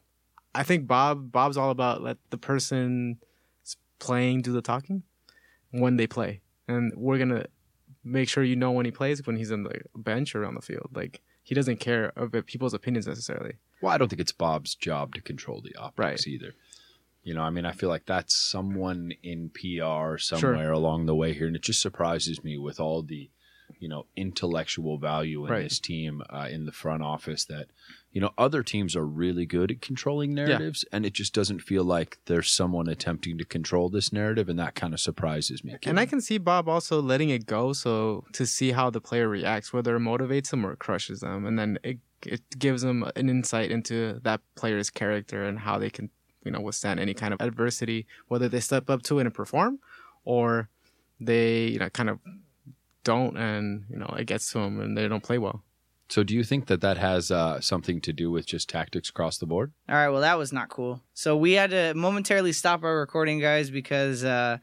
[0.55, 3.19] I think Bob Bob's all about let the person
[3.99, 5.03] playing do the talking
[5.73, 7.47] when they play, and we're gonna
[8.05, 10.63] make sure you know when he plays when he's on the bench or on the
[10.63, 10.91] field.
[10.95, 13.55] Like he doesn't care about people's opinions necessarily.
[13.81, 16.27] Well, I don't think it's Bob's job to control the optics Right.
[16.27, 16.55] either.
[17.23, 21.35] You know, I mean, I feel like that's someone in PR somewhere along the way
[21.35, 23.29] here, and it just surprises me with all the,
[23.79, 25.63] you know, intellectual value in Right.
[25.65, 27.67] this team uh, in the front office that,
[28.13, 31.85] you know, other teams are really good at controlling narratives, and it just doesn't feel
[31.85, 35.77] like there's someone attempting to control this narrative, and that kind of surprises me.
[35.85, 39.29] And I can see Bob also letting it go, so to see how the player
[39.29, 43.29] reacts, whether it motivates them or crushes them, and then it it gives them an
[43.29, 46.11] insight into that player's character and how they can,
[46.45, 49.79] you know, withstand any kind of adversity, whether they step up to it and perform,
[50.25, 50.69] or
[51.21, 52.19] they you know kind of
[53.05, 55.63] don't, and you know it gets to them and they don't play well.
[56.11, 59.37] So, do you think that that has uh, something to do with just tactics across
[59.37, 59.73] the board?
[59.89, 61.03] All right, well, that was not cool.
[61.13, 64.57] So we had to momentarily stop our recording, guys, because uh,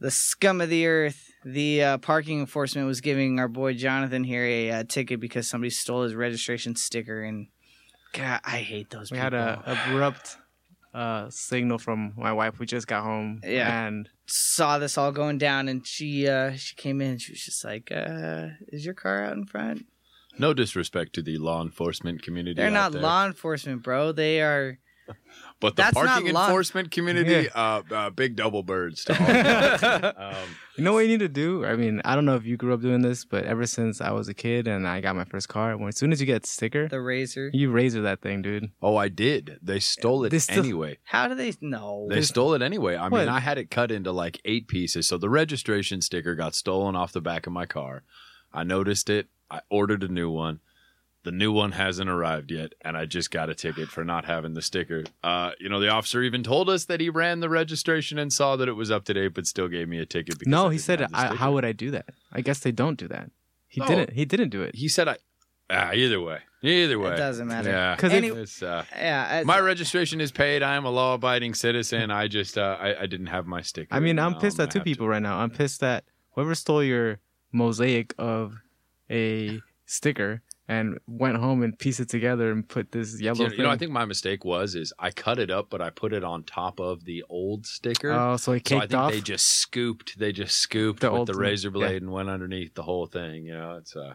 [0.00, 4.44] the scum of the earth, the uh, parking enforcement, was giving our boy Jonathan here
[4.44, 7.22] a uh, ticket because somebody stole his registration sticker.
[7.22, 7.48] And
[8.12, 9.24] God, I hate those people.
[9.24, 9.40] We people.
[9.46, 10.36] had a abrupt
[10.94, 12.58] uh, signal from my wife.
[12.58, 13.86] We just got home, Yeah.
[13.86, 17.12] and saw this all going down, and she uh, she came in.
[17.12, 19.86] and She was just like, uh, "Is your car out in front?"
[20.38, 22.54] No disrespect to the law enforcement community.
[22.54, 23.02] They're out not there.
[23.02, 24.12] law enforcement, bro.
[24.12, 24.78] They are.
[25.60, 30.12] But the That's parking law- enforcement community, uh, uh, big double birds to all.
[30.34, 31.64] um, You know what you need to do?
[31.66, 34.12] I mean, I don't know if you grew up doing this, but ever since I
[34.12, 36.44] was a kid and I got my first car, when as soon as you get
[36.44, 37.50] a sticker, The razor.
[37.52, 38.70] you razor that thing, dude.
[38.80, 39.58] oh, I did.
[39.60, 40.98] They stole it They still- anyway.
[41.02, 42.06] How do they know?
[42.08, 42.94] They stole it anyway.
[42.94, 43.18] I What?
[43.20, 45.08] mean, I had it cut into like eight pieces.
[45.08, 48.04] So the registration sticker got stolen off the back of my car.
[48.54, 49.26] I noticed it.
[49.50, 50.60] I ordered a new one.
[51.28, 54.54] The new one hasn't arrived yet, and I just got a ticket for not having
[54.54, 55.04] the sticker.
[55.22, 58.56] Uh, you know, the officer even told us that he ran the registration and saw
[58.56, 60.38] that it was up to date, but still gave me a ticket.
[60.38, 62.98] Because No, I he said, I, "How would I do that?" I guess they don't
[62.98, 63.30] do that.
[63.66, 63.88] He No.
[63.88, 64.12] didn't.
[64.14, 64.74] He didn't do it.
[64.74, 65.16] He said, "I."
[65.68, 67.68] Ah, either way, either way, It doesn't matter.
[67.68, 69.28] Yeah, 'Cause if- it's, uh, Yeah.
[69.30, 70.62] I- my registration is paid.
[70.62, 72.10] I am a law-abiding citizen.
[72.10, 73.94] I just, uh, I, I didn't have my sticker.
[73.94, 75.40] I mean, I'm pissed at two have to- people right now.
[75.40, 76.04] I'm pissed that
[76.36, 77.18] whoever stole your
[77.52, 78.54] mosaic of
[79.10, 83.48] a sticker and went home and pieced it together and put this yellow You know,
[83.50, 83.58] thing.
[83.58, 86.12] you know, I think my mistake was is I cut it up, but I put
[86.12, 88.12] it on top of the old sticker.
[88.12, 89.12] Oh, so it so I caked think off.
[89.12, 90.18] they just scooped.
[90.18, 91.72] They just scooped The with the razor yeah.
[91.72, 93.46] blade and went underneath the whole thing.
[93.46, 94.14] You know, it's uh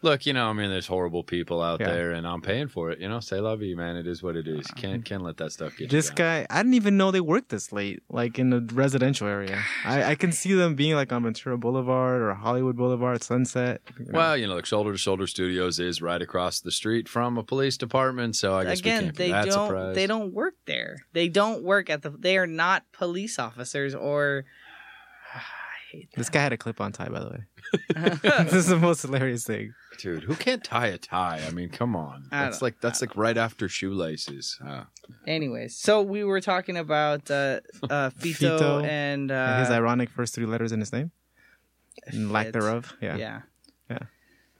[0.00, 1.88] Look, you know, I mean, there's horrible people out Yeah.
[1.90, 3.00] there, and I'm paying for it.
[3.00, 3.96] You know, say love you, man.
[3.96, 4.64] It is what it is.
[4.68, 6.42] Can't can't let that stuff get this you down.
[6.42, 9.60] guy, I didn't even know they worked this late, like in the residential area.
[9.84, 13.80] I, I can see them being like on Ventura Boulevard or Hollywood Boulevard, at Sunset.
[13.98, 14.10] you know.
[14.18, 17.42] Well, you know, like Shoulder to Shoulder Studios is right across the street from a
[17.42, 19.66] police department, so I guess we Again, can't be they that don't.
[19.68, 19.96] surprised.
[19.96, 20.98] They don't work there.
[21.12, 22.10] They don't work at the.
[22.10, 24.44] They are not police officers or.
[25.98, 27.44] I hate this guy had a clip-on tie, by the way.
[28.44, 29.74] this is the most hilarious thing.
[29.98, 31.42] Dude, who can't tie a tie?
[31.46, 32.26] I mean, come on.
[32.32, 34.58] I That's don't- like that's like right after shoelaces.
[34.64, 34.84] Uh,
[35.26, 40.10] Anyways, so we were talking about uh, uh, Fito, Fito and, uh, And his ironic
[40.10, 41.10] first three letters in his name,
[42.06, 42.52] and lack Fit.
[42.54, 42.94] thereof.
[43.00, 43.16] Yeah.
[43.16, 43.40] yeah,
[43.90, 43.98] Yeah.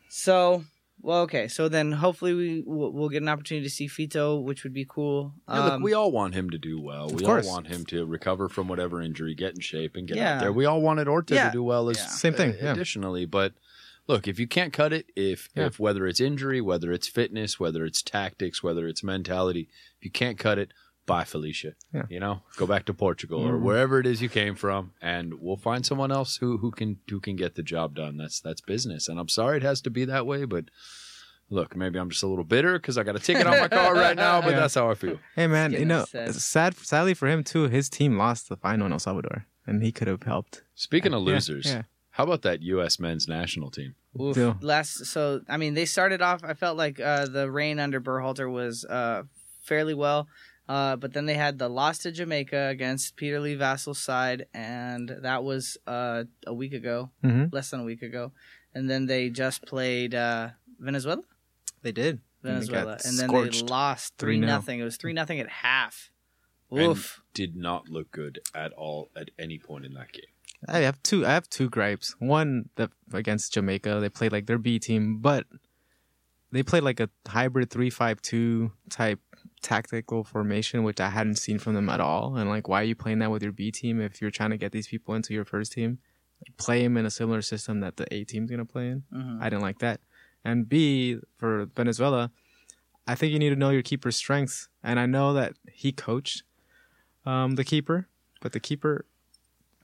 [0.08, 0.64] So,
[1.00, 1.48] well, okay.
[1.48, 4.84] So then, hopefully, we we'll, we'll get an opportunity to see Fito, which would be
[4.88, 5.34] cool.
[5.48, 7.08] yeah, look, Um, we all want him to do well.
[7.08, 10.34] We all want him to recover from whatever injury, get in shape, and get Yeah.
[10.36, 10.52] out there.
[10.52, 11.46] We all wanted Horta Yeah.
[11.46, 12.06] to do well as Yeah.
[12.06, 12.72] Same thing, uh, yeah.
[12.72, 13.54] additionally, but
[14.06, 15.66] look, if you can't cut it, if Yeah.
[15.66, 20.10] if whether it's injury, whether it's fitness, whether it's tactics, whether it's mentality, if you
[20.10, 20.72] can't cut it,
[21.08, 21.72] bye Felicia.
[21.92, 22.04] Yeah.
[22.08, 23.62] You know, go back to Portugal or Mhm.
[23.62, 27.18] wherever it is you came from, and we'll find someone else who who can who
[27.18, 28.16] can get the job done.
[28.16, 30.66] That's that's business, and I'm sorry it has to be that way, but.
[31.50, 33.94] Look, maybe I'm just a little bitter because I got a ticket on my car
[33.94, 34.60] right now, but Yeah.
[34.60, 35.18] that's how I feel.
[35.34, 36.34] Hey man, you know, upset.
[36.34, 36.76] sad.
[36.76, 40.08] Sadly for him too, his team lost the final in El Salvador, and he could
[40.08, 40.62] have helped.
[40.74, 41.84] Speaking of losers, yeah.
[42.10, 43.00] how about that U.S.
[43.00, 43.94] men's national team?
[44.20, 44.34] Oof.
[44.34, 44.58] Deal.
[44.60, 46.44] Last, so I mean, they started off.
[46.44, 49.22] I felt like uh, the reign under Berhalter was uh,
[49.62, 50.28] fairly well,
[50.68, 55.08] uh, but then they had the loss to Jamaica against Peter Lee Vassell's side, and
[55.22, 57.52] that was uh, a week ago, Mhm.
[57.52, 58.32] less than a week ago,
[58.74, 61.22] and then they just played uh, Venezuela,
[61.82, 62.20] They did.
[62.42, 64.46] Venezuela, got and then they lost three 3-0.
[64.46, 64.78] nothing.
[64.80, 66.12] It was three nothing at half.
[66.70, 67.20] And Oof.
[67.34, 70.26] did not look good at all at any point in that game.
[70.68, 71.24] I have two.
[71.26, 72.14] I have two gripes.
[72.20, 75.46] One that against Jamaica, they played like their B team, but
[76.52, 79.20] they played like a hybrid three-five-two type
[79.62, 82.36] tactical formation, which I hadn't seen from them at all.
[82.36, 84.56] And like, why are you playing that with your B team if you're trying to
[84.56, 85.98] get these people into your first team?
[86.56, 89.02] Play them in a similar system that the A team's gonna play in.
[89.12, 89.40] Mhm.
[89.42, 90.00] I didn't like that.
[90.44, 92.30] And B for Venezuela,
[93.06, 94.68] I think you need to know your keeper's strengths.
[94.82, 96.42] And I know that he coached
[97.26, 98.08] um, the keeper
[98.40, 99.04] but the keeper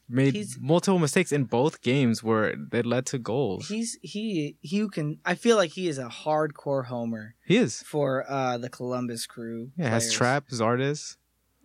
[0.09, 3.69] made He's- multiple mistakes in both games where they led to goals.
[3.69, 5.19] He's he he can.
[5.25, 7.83] I feel like he is a hardcore homer He is.
[7.83, 9.71] for uh the Columbus Crew.
[9.77, 10.12] Yeah, has.
[10.12, 11.17] Trapp, Zardes.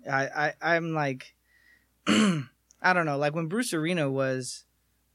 [0.10, 1.36] I, I I'm like,
[2.08, 3.17] I don't know.
[3.17, 4.65] Like when Bruce Arena was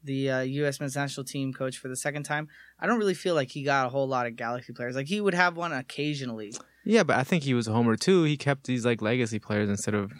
[0.02, 0.80] the uh, U.S.
[0.80, 3.86] men's national team coach for the second time, I don't really feel like he got
[3.86, 4.94] a whole lot of Galaxy players.
[4.94, 6.52] Like he would have one occasionally.
[6.84, 8.24] Yeah, but I think he was a homer too.
[8.24, 10.12] He kept these like legacy players instead of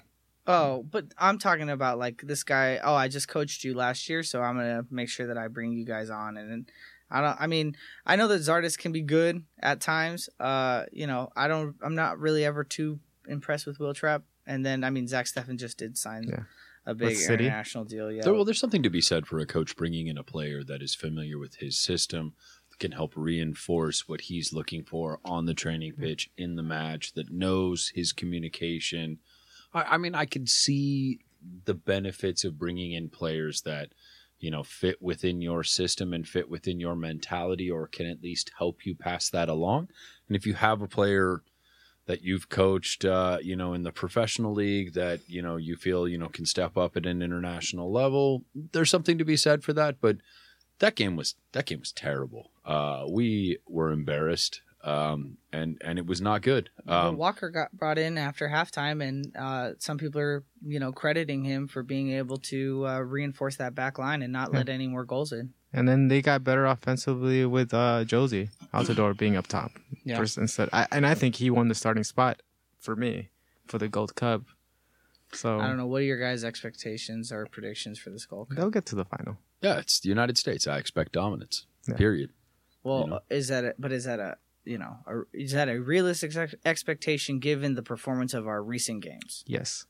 [0.47, 2.79] Oh, but I'm talking about like this guy.
[2.83, 5.73] Oh, I just coached you last year, so I'm gonna make sure that I bring
[5.73, 6.37] you guys on.
[6.37, 6.71] And, and
[7.11, 7.37] I don't.
[7.41, 10.29] I mean, I know that Zardes can be good at times.
[10.39, 11.77] Uh, you know, I don't.
[11.83, 14.23] I'm not really ever too impressed with Will Trapp.
[14.47, 16.43] And then I mean, Zach Steffen just did sign Yeah.
[16.85, 17.45] a big City.
[17.47, 18.13] international deal.
[18.13, 18.23] Yeah.
[18.25, 20.83] There, well, there's something to be said for a coach bringing in a player that
[20.83, 22.35] is familiar with his system,
[22.79, 27.31] can help reinforce what he's looking for on the training pitch in the match, that
[27.31, 29.19] knows his communication.
[29.75, 31.21] I, I mean, I could see
[31.65, 33.91] the benefits of bringing in players that
[34.41, 38.53] you know fit within your system and fit within your mentality, or can at least
[38.59, 39.89] help you pass that along.
[40.29, 41.43] And if you have a player
[42.07, 46.07] that you've coached, uh, you know, in the professional league that you know you feel
[46.07, 48.45] you know can step up at an international level.
[48.55, 50.19] There's something to be said for that, but
[50.79, 52.51] that game was that game was terrible.
[52.65, 56.71] Uh, we were embarrassed, um, and and it was not good.
[56.87, 60.93] Well, Um, Walker got brought in after halftime, and uh, some people are, you know,
[60.93, 64.87] crediting him for being able to uh, reinforce that back line and not let any
[64.87, 65.55] more goals in.
[65.73, 69.71] and then they got better offensively with uh Jozy Altidore being up top.
[70.05, 70.19] Yeah.
[70.19, 72.43] First instead I, and I think he won the starting spot
[72.79, 73.31] for me
[73.67, 74.43] for the Gold Cup.
[75.33, 75.87] So I don't know.
[75.87, 78.57] What are your guys' expectations or predictions for this Gold Cup?
[78.59, 79.39] they'll get to the final.
[79.63, 80.67] yeah, it's the United States.
[80.69, 81.67] I expect dominance.
[81.89, 81.97] Yeah.
[81.97, 82.31] Period.
[82.85, 83.21] Well, you know?
[83.31, 86.55] is that a, but is that a you know a, is that a realistic ex-
[86.65, 89.45] expectation given the performance of our recent games?
[89.47, 89.87] Yes.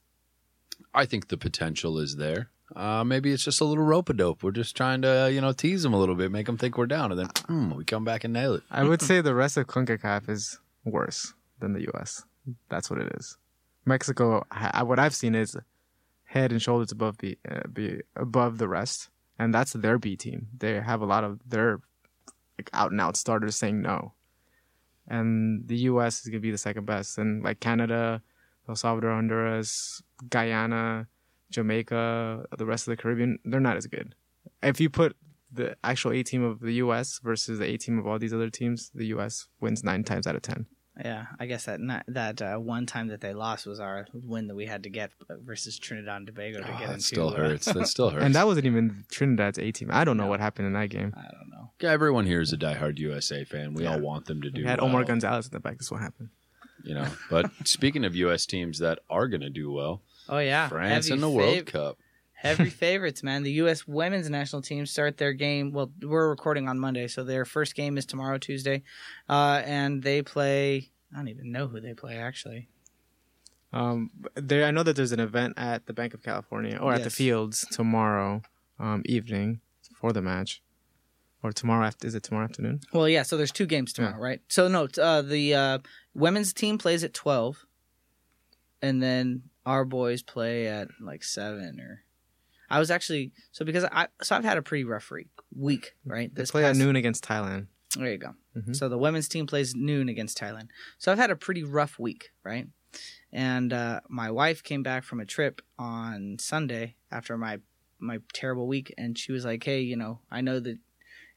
[0.93, 2.51] I think the potential is there.
[2.75, 4.43] Uh, maybe it's just a little rope a dope.
[4.43, 6.87] We're just trying to, you know, tease them a little bit, make them think we're
[6.87, 8.63] down, and then mm, we come back and nail it.
[8.71, 12.25] I would say the rest of CONCACAF is worse than the US.
[12.69, 13.37] That's what it is.
[13.85, 14.45] Mexico,
[14.83, 15.57] what I've seen is
[16.25, 20.49] head and shoulders above the uh, be above the rest, and that's their B team.
[20.57, 21.81] They have a lot of their
[22.59, 24.15] like out and out starters saying no,
[25.09, 26.23] and the U.S.
[26.23, 28.23] is gonna be the second best, and like Canada,
[28.69, 31.09] El Salvador, Honduras, Guyana,
[31.51, 34.15] Jamaica, the rest of the Caribbean, they're not as good.
[34.63, 35.17] If you put
[35.53, 37.21] the actual A team of the U.S.
[37.23, 39.49] versus the A team of all these other teams, the U.S.
[39.61, 40.67] wins nine times out of ten.
[41.03, 44.47] Yeah, I guess that not, that uh, one time that they lost was our win
[44.47, 47.03] that we had to get versus Trinidad and Tobago to Oh, get that into.
[47.03, 47.65] still hurts.
[47.67, 48.25] That still hurts.
[48.25, 49.91] And that wasn't even Trinidad's A team.
[49.93, 50.29] I don't know No.
[50.31, 51.13] what happened in that game.
[51.17, 51.73] I don't know.
[51.81, 53.75] Yeah, everyone here is a diehard USA fan.
[53.75, 53.95] We Yeah.
[53.95, 54.63] all want them to do.
[54.63, 55.79] We had Omar Gonzalez in the back.
[55.79, 56.29] That's what happened.
[56.85, 58.47] You know, but speaking of U.S.
[58.47, 61.67] teams that are going to do well, Oh yeah, France Heavy in the fav- World
[61.67, 61.99] Cup.
[62.45, 63.43] Heavy favorites, man.
[63.43, 63.89] The U.S.
[63.89, 65.73] women's national team start their game.
[65.73, 68.83] Well, we're recording on Monday, so their first game is tomorrow, Tuesday,
[69.29, 70.91] uh, and they play.
[71.13, 72.69] I don't even know who they play actually.
[73.73, 77.03] Um, there, I know that there's an event at the Banc of California or at
[77.03, 78.43] the Fields tomorrow
[78.79, 79.61] um, evening
[79.97, 80.63] for the match,
[81.43, 82.07] or tomorrow after.
[82.07, 82.81] Is it tomorrow afternoon?
[82.93, 83.23] Well, yeah.
[83.23, 84.41] So there's two games tomorrow, right?
[84.49, 85.79] So no, uh, the uh,
[86.15, 87.65] women's team plays at twelve,
[88.81, 92.04] and then our boys play at like seven or.
[92.71, 96.35] I was actually so because I so I've had a pretty rough week, week right?
[96.35, 97.67] They play at past- noon against Thailand.
[97.97, 98.35] There you go.
[98.57, 98.75] Mhm.
[98.75, 100.69] So the women's team plays noon against Thailand.
[100.99, 102.67] So I've had a pretty rough week, right?
[103.33, 107.61] And uh, my wife came back from a trip on Sunday after my
[108.01, 110.79] my terrible week, and she was like, "Hey, you know, I know that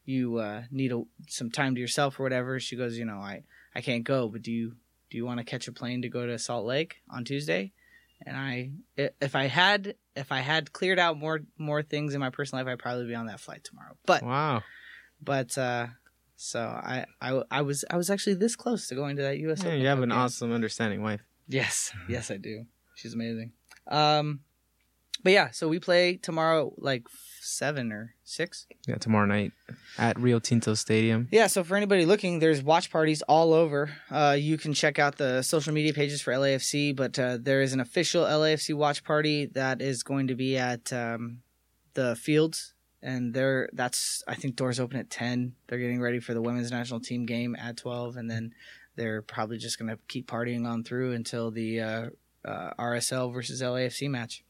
[0.05, 3.43] you uh, need a, some time to yourself or whatever." She goes, "You know, I
[3.75, 4.75] I can't go, but do you
[5.09, 7.71] do you want to catch a plane to go to Salt Lake on Tuesday?"
[8.25, 8.71] And i-
[9.21, 12.71] if I had if I had cleared out more more things in my personal life,
[12.71, 13.95] I'd probably be on that flight tomorrow.
[14.05, 14.63] But Wow.
[15.21, 15.87] but uh
[16.35, 19.61] so I, I I was I was actually this close to going to that US
[19.61, 20.17] Yeah, Open you have an game.
[20.17, 21.21] awesome, understanding wife.
[21.47, 22.65] Yes, yes I do.
[22.95, 23.53] She's amazing.
[23.87, 24.41] Um
[25.23, 27.03] but yeah, so we play tomorrow like
[27.47, 28.67] 7 or 6.
[28.87, 29.51] Yeah, tomorrow night
[29.97, 31.27] at Rio Tinto Stadium.
[31.31, 33.91] Yeah, so for anybody looking, there's watch parties all over.
[34.11, 37.73] Uh, you can check out the social media pages for LAFC, but uh, there is
[37.73, 41.39] an official LAFC watch party that is going to be at um,
[41.93, 45.55] the fields, and they're that's I think doors open at ten.
[45.67, 48.53] They're getting ready for the women's national team game at twelve, and then
[48.95, 52.09] they're probably just going to keep partying on through until the uh,
[52.43, 54.43] uh, RSL versus LAFC match.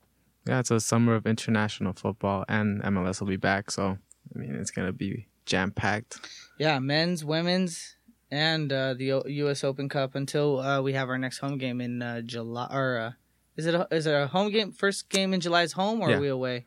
[0.48, 3.70] Yeah, it's a summer of international football, and MLS will be back.
[3.72, 3.98] So,
[4.36, 6.20] I mean, it's gonna be jam packed.
[6.58, 7.95] Yeah, men's, women's,
[8.32, 9.64] and uh, the O- U.S.
[9.64, 13.12] Open Cup until uh, we have our next home game in uh, July or uh,
[13.58, 14.72] Is it a, is it a home game?
[14.72, 16.18] First game in July is home, or Yeah.
[16.18, 16.66] are we away?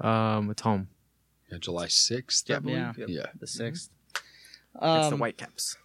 [0.00, 0.88] Um, it's home.
[1.50, 2.62] Yeah, July sixth, I Yep.
[2.62, 2.98] believe.
[2.98, 3.06] Yeah.
[3.08, 3.26] Yeah.
[3.38, 3.90] The 6th
[4.80, 5.76] it's the Um, Whitecaps.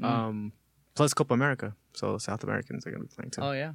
[0.00, 0.04] mm.
[0.06, 0.52] Um,
[0.94, 3.40] plus Copa America, so South Americans are gonna be playing too.
[3.42, 3.72] Oh yeah.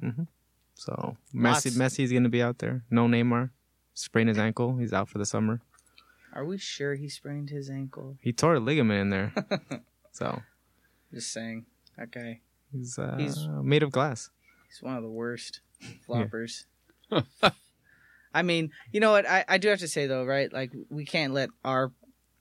[0.78, 2.84] So Lots- Messi, Messi's gonna be out there.
[2.88, 3.50] No Neymar,
[3.94, 4.76] sprained his ankle.
[4.78, 5.60] He's out for the summer.
[6.32, 8.16] Are we sure he sprained his ankle?
[8.20, 9.32] He tore a ligament in there,
[10.12, 10.42] so
[11.12, 11.66] Just saying.
[11.96, 12.40] That guy.
[12.72, 14.30] he's, uh, He's- made of glass.
[14.68, 15.60] He's one of the worst
[16.08, 16.64] floppers.
[18.34, 19.28] I mean, you know what?
[19.28, 20.52] I, I do have to say though, right?
[20.52, 21.90] Like we can't let our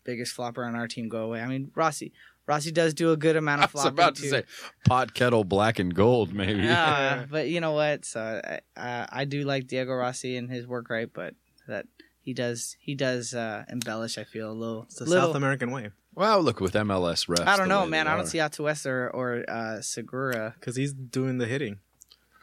[0.03, 1.41] biggest flopper on our team go away.
[1.41, 2.11] I mean, Rossi.
[2.47, 3.65] Rossi does do a good amount of.
[3.65, 4.29] I of was about to too.
[4.29, 4.43] say
[4.85, 6.61] pot kettle black and gold, maybe.
[6.63, 8.05] Yeah, but you know what?
[8.05, 11.35] So I, I I do like Diego Rossi and his work rate, but
[11.67, 11.85] that
[12.21, 14.17] he does he does uh, embellish.
[14.17, 14.83] I feel a little.
[14.83, 17.45] It's the little South American way Well, look with MLS refs.
[17.45, 18.07] I don't know, man.
[18.07, 20.55] I don't see Atuesta or, or uh, Segura.
[20.59, 21.79] because he's doing the hitting.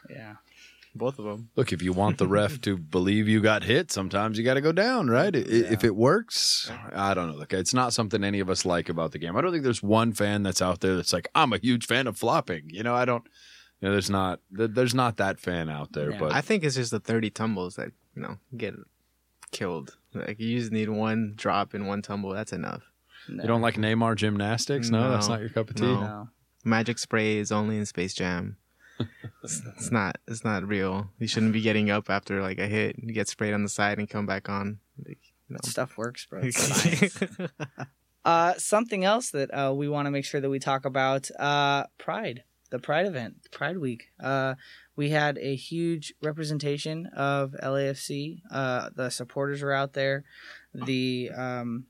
[0.09, 0.35] Yeah,
[0.97, 1.49] Both of them.
[1.57, 4.61] Look, if you want the ref to believe you got hit, sometimes you got to
[4.61, 5.35] go down, right?
[5.35, 7.35] I- If it works, I don't know.
[7.37, 9.35] Look, it's not something any of us like about the game.
[9.35, 12.07] I don't think there's one fan that's out there that's like, I'm a huge fan
[12.07, 12.69] of flopping.
[12.69, 13.25] You know, I don't.
[13.81, 14.39] You know, there's not.
[14.49, 16.19] There's not that fan out there, Yeah.
[16.19, 18.73] but I think it's just the thirty tumbles that you know get
[19.51, 19.97] killed.
[20.13, 22.31] Like you just need one drop and one tumble.
[22.31, 22.83] That's enough.
[23.27, 24.89] no, you don't like Neymar gymnastics?
[24.89, 25.11] No, No.
[25.11, 25.83] that's not your cup of tea.
[25.87, 25.99] No.
[25.99, 26.29] no.
[26.63, 28.55] Magic spray is only in Space Jam.
[29.43, 30.17] It's, it's not.
[30.27, 31.09] It's not real.
[31.19, 32.97] You shouldn't be getting up after like a hit.
[32.97, 34.79] and get sprayed on the side and come back on.
[35.05, 35.19] Like,
[35.63, 36.41] Stuff works, bro.
[38.25, 41.83] Uh, something else that uh, we want to make sure that we talk about uh,
[41.99, 44.05] Pride, the Pride event, Pride Week.
[44.19, 44.55] Uh,
[44.95, 48.41] we had a huge representation of LAFC.
[48.49, 50.23] Uh, the supporters were out there.
[50.73, 51.85] The um,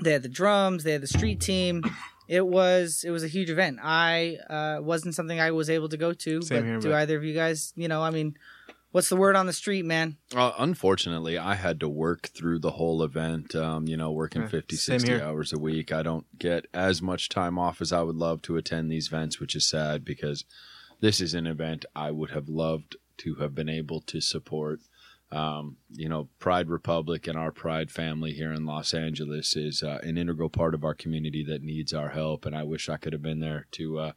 [0.00, 1.82] they had the drums, they had the street team.
[2.28, 3.78] It was it was a huge event.
[3.82, 6.96] I uh, wasn't something I was able to go to, Same but here, do but-
[7.02, 7.72] either of you guys?
[7.76, 8.36] You know, I mean,
[8.92, 10.16] what's the word on the street, man?
[10.34, 14.48] Uh, unfortunately, I had to work through the whole event, um, you know, working Yeah,
[14.48, 15.22] 50, same 60 here.
[15.24, 15.92] hours a week.
[15.92, 19.38] I don't get as much time off as I would love to attend these events,
[19.40, 20.44] which is sad because
[21.00, 24.80] this is an event I would have loved to have been able to support.
[25.32, 29.98] Um, you know, Pride Republic and our Pride family here in Los Angeles is uh,
[30.02, 33.12] an integral part of our community that needs our help, and I wish I could
[33.12, 34.12] have been there to uh,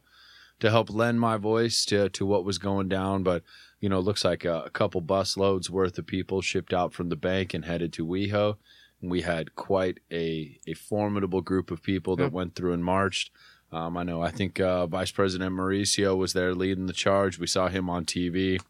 [0.60, 3.22] to help lend my voice to to what was going down.
[3.24, 3.42] But
[3.80, 6.92] you know, it looks like a, a couple bus loads worth of people shipped out
[6.92, 8.56] from the bank and headed to WeHo.
[9.00, 12.28] And we had quite a a formidable group of people that Yeah.
[12.30, 13.30] went through and marched.
[13.72, 14.22] Um, I know.
[14.22, 17.38] I think uh, Vice President Mauricio was there leading the charge.
[17.38, 18.60] We saw him on TV.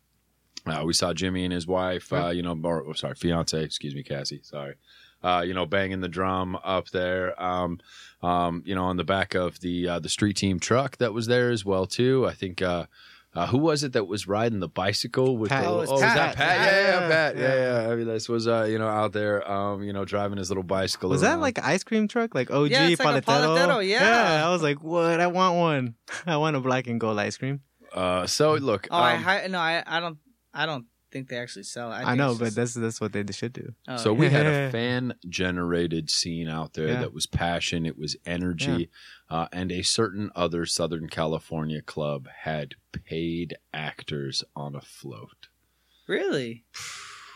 [0.66, 3.94] Uh, we saw Jimmy and his wife, uh, you know, or, or sorry, fiance, excuse
[3.94, 4.74] me, Cassie, sorry,
[5.22, 7.78] uh, you know, banging the drum up there, um,
[8.22, 11.26] um, you know, on the back of the uh, the street team truck that was
[11.26, 12.26] there as well too.
[12.26, 12.86] I think uh,
[13.34, 15.62] uh, who was it that was riding the bicycle with Pat.
[15.64, 16.36] the, Oh, oh, it's was that Pat?
[16.36, 16.58] Pat.
[16.72, 17.36] Yeah, yeah, Yeah, Pat.
[17.36, 17.82] Yeah, yeah.
[17.86, 17.92] yeah.
[17.92, 20.62] I mean, this was uh, you know out there, um, you know, driving his little
[20.64, 21.10] bicycle.
[21.10, 22.34] Was that like ice cream truck?
[22.34, 23.56] Like OG Yeah, it's like a Paletero?
[23.56, 24.44] Paletero, yeah.
[24.46, 25.20] I was like, what?
[25.20, 25.94] I want one.
[26.26, 27.60] I want a black and gold ice cream.
[27.92, 30.18] Uh, so look, Oh, I um, hi- no, I, I don't
[30.58, 31.90] I don't think they actually sell.
[31.90, 31.96] it.
[31.96, 33.72] I, think know, it's but just- that's that's what they should do.
[33.88, 34.18] oh, So yeah.
[34.18, 37.00] we had a fan generated scene out there Yeah.
[37.00, 38.90] that was passion, it was energy,
[39.30, 45.48] uh, and a certain other Southern California club had paid actors on a float.
[46.06, 46.64] really.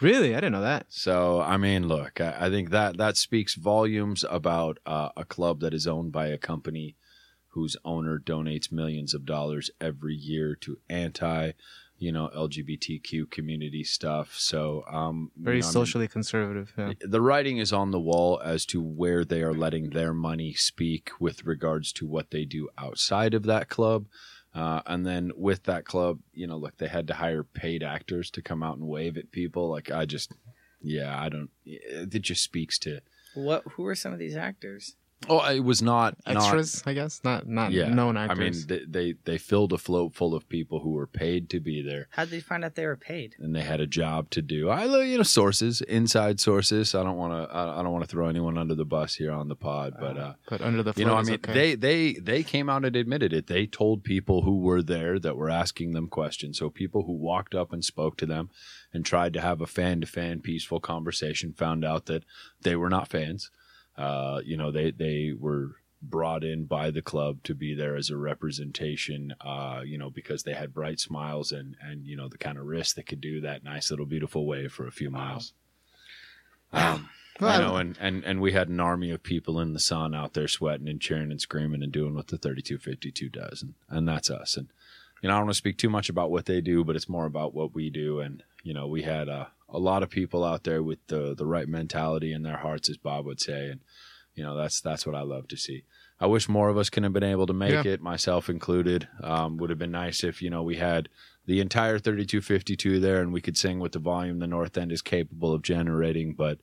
[0.01, 0.87] Really, I didn't know that.
[0.89, 5.61] So I mean, look, I, I think that that speaks volumes about uh, a club
[5.61, 6.97] that is owned by a company
[7.51, 11.53] whose owner donates millions of dollars every year to anti,
[12.03, 14.35] you know, LGBTQ community stuff.
[14.37, 16.73] So um, you Very know, I mean, socially conservative.
[16.77, 16.95] Yeah.
[17.01, 21.13] the writing is on the wall as to where they are letting their money speak
[21.21, 24.07] with regards to what they do outside of that club.
[24.53, 28.33] Uh, and then with that club, you know, look, they had to hire paid actors
[28.33, 29.71] to come out and wave at people.
[29.71, 30.33] Like, I just,
[30.83, 33.01] yeah, I don't, it just speaks to,
[33.35, 33.63] What?
[33.77, 34.97] Who are some of these actors?
[35.29, 37.21] Oh, it was not not- Extras, I guess.
[37.25, 40.81] Not not yeah, known I mean, they, they, they filled a float full of people
[40.81, 42.09] who were paid to be there.
[42.11, 43.35] How did they find out they were paid?
[43.39, 44.69] and they had a job to do.
[44.69, 46.95] I, you know, sources, inside sources.
[46.95, 49.33] I don't want to, I I don't want to throw anyone under the bus here
[49.33, 51.53] on the pod, but uh, but under the you know, I mean, okay.
[51.53, 53.47] they they they came out and admitted it.
[53.47, 56.59] They told people who were there that were asking them questions.
[56.59, 58.51] So people who walked up and spoke to them
[58.93, 62.25] and tried to have a fan to fan peaceful conversation found out that
[62.61, 63.51] they were not fans.
[63.97, 68.11] Uh, you know, they they were brought in by the club to be there as
[68.11, 72.37] a representation uh, you know because they had bright smiles and and you know the
[72.37, 75.53] kind of wrist that could do that nice little beautiful wave for a few miles
[76.73, 77.09] um,
[77.41, 80.35] I know, and, and, and we had an army of people in the sun out
[80.35, 84.31] there sweating and cheering and screaming and doing what the 3252 does, and, and that's
[84.31, 84.57] us.
[84.57, 84.69] And
[85.23, 87.09] you know, I don't want to speak too much about what they do, but it's
[87.09, 88.21] more about what we do.
[88.21, 91.47] And you know, we had uh, a lot of people out there with the the
[91.47, 93.81] right mentality in their hearts, as Bob would say, and
[94.35, 95.85] you know, that's that's what I love to see.
[96.21, 97.93] I wish more of us could have been able to make Yeah.
[97.95, 99.09] it, myself included.
[99.23, 101.09] Um, would have been nice if you know we had
[101.47, 105.03] the entire 3252 there and we could sing with the volume the North End is
[105.03, 106.35] capable of generating.
[106.35, 106.59] But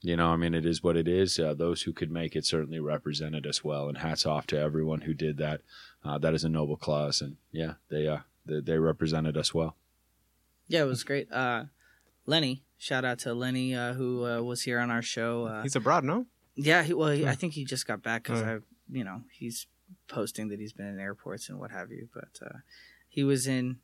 [0.00, 1.38] you know, I mean, it is what it is.
[1.38, 5.02] Uh, those who could make it certainly represented us well, and hats off to everyone
[5.02, 5.60] who did that.
[6.04, 9.76] Uh, that is a noble cause, and yeah, they uh, they, they represented us well.
[10.68, 11.30] Yeah, it was great.
[11.32, 11.64] Uh,
[12.28, 15.46] Lenny, shout out to Lenny uh, who uh, was here on our show.
[15.46, 16.26] Uh, He's abroad, no?
[16.54, 17.26] yeah, he, well, he.
[17.26, 18.46] I think he just got back because Oh.
[18.46, 18.58] I,
[18.96, 19.66] you know, he's
[20.08, 22.08] posting that he's been in airports and what have you.
[22.12, 22.58] But uh,
[23.08, 23.78] he was in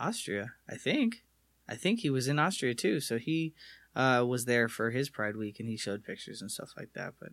[0.00, 1.22] Austria, I think.
[1.68, 2.98] I think he was in Austria too.
[3.00, 3.54] So he
[3.94, 7.14] uh, was there for his Pride Week and he showed pictures and stuff like that.
[7.20, 7.30] But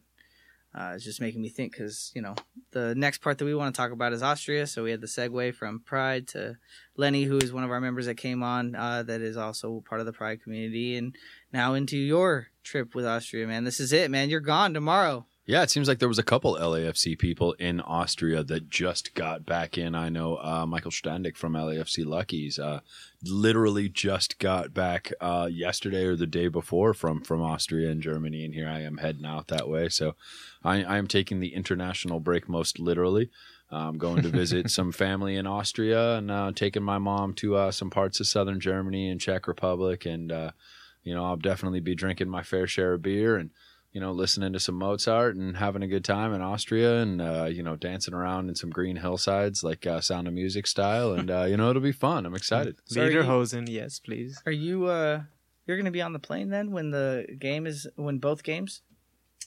[0.75, 2.35] uh, it's just making me think because you know
[2.71, 4.65] the next part that we want to talk about is Austria.
[4.65, 6.57] So we had the segue from Pride to
[6.97, 10.01] Lenny, who is one of our members that came on, uh, that is also part
[10.01, 11.15] of the Pride community, and
[11.51, 13.63] now into your trip with Austria, man.
[13.63, 14.29] This is it, man.
[14.29, 15.27] You're gone tomorrow.
[15.45, 19.45] Yeah, it seems like there was a couple LAFC people in Austria that just got
[19.45, 19.93] back in.
[19.93, 22.79] I know uh, Michael Standick from LAFC Luckies uh,
[23.25, 28.45] literally just got back uh, yesterday or the day before from from Austria and Germany,
[28.45, 29.89] and here I am heading out that way.
[29.89, 30.15] So
[30.63, 33.29] I, I am taking the international break most literally.
[33.69, 37.71] I'm going to visit some family in Austria and uh, taking my mom to uh,
[37.71, 40.51] some parts of southern Germany and Czech Republic, and uh,
[41.03, 43.49] you know I'll definitely be drinking my fair share of beer and
[43.93, 47.45] you know, listening to some Mozart and having a good time in Austria and, uh,
[47.45, 51.13] you know, dancing around in some green hillsides like uh, Sound of Music style.
[51.13, 52.25] And, uh, you know, it'll be fun.
[52.25, 52.75] I'm excited.
[52.85, 54.41] So are Lederhosen, yes, please.
[54.47, 55.21] Are you uh
[55.67, 58.81] you're gonna be on the plane then when the game is when both games?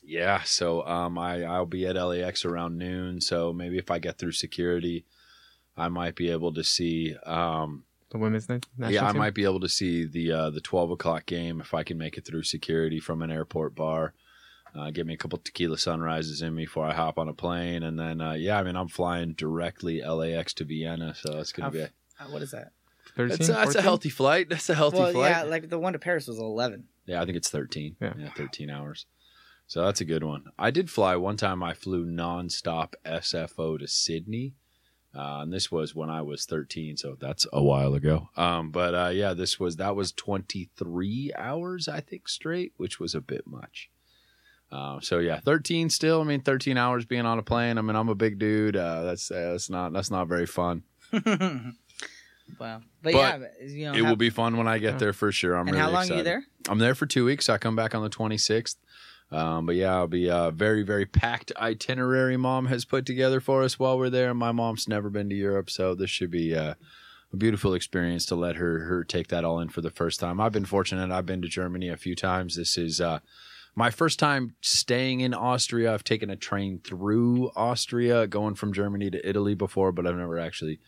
[0.02, 0.42] Yeah.
[0.44, 3.20] So um, I, I'll be at LAX around noon.
[3.20, 5.04] So maybe if I get through security,
[5.76, 7.16] I might be able to see.
[7.26, 9.18] Um, The women's na- national yeah, I team?
[9.18, 12.16] might be able to see the uh, the 12 o'clock game if I can make
[12.16, 14.14] it through security from an airport bar.
[14.76, 17.82] Uh, get me a couple tequila sunrises in me before I hop on a plane,
[17.82, 21.66] and then uh, yeah, I mean I'm flying directly LAX to Vienna, so it's gonna
[21.66, 22.72] How be a, f- uh, what is that?
[23.16, 24.48] 13, that's, a, that's a healthy flight.
[24.50, 25.30] That's a healthy well, flight.
[25.30, 26.84] yeah, like the one to Paris was eleven.
[27.06, 27.96] Yeah, I think it's 13.
[28.00, 28.12] Yeah.
[28.18, 29.06] yeah 13 hours.
[29.68, 30.44] So that's a good one.
[30.58, 31.62] I did fly one time.
[31.62, 34.54] I flew nonstop SFO to Sydney,
[35.14, 38.28] uh, and this was when I was 13, so that's a while ago.
[38.36, 43.14] Um, but uh, yeah, this was that was 23 hours, I think, straight, which was
[43.14, 43.90] a bit much.
[44.72, 46.20] Uh, so yeah, 13 still.
[46.20, 47.78] I mean, 13 hours being on a plane.
[47.78, 48.76] I mean, I'm a big dude.
[48.76, 50.82] Uh, that's uh, that's not that's not very fun.
[51.12, 51.72] wow,
[52.58, 55.12] but, But yeah, but, you know, it how- will be fun when I get there
[55.12, 55.54] for sure.
[55.54, 56.14] I'm And really how long excited.
[56.14, 56.44] are you there?
[56.68, 57.48] I'm there for two weeks.
[57.48, 58.76] I come back on the 26th.
[59.32, 63.64] Um, but yeah, I'll be a very, very packed itinerary mom has put together for
[63.64, 64.32] us while we're there.
[64.34, 66.74] My mom's never been to Europe, so this should be uh,
[67.32, 70.40] a beautiful experience to let her her take that all in for the first time.
[70.40, 71.10] I've been fortunate.
[71.10, 72.54] I've been to Germany a few times.
[72.54, 73.18] This is uh,
[73.76, 75.92] my first time staying in Austria.
[75.92, 80.38] I've taken a train through Austria, going from Germany to Italy before, but I've never
[80.38, 80.80] actually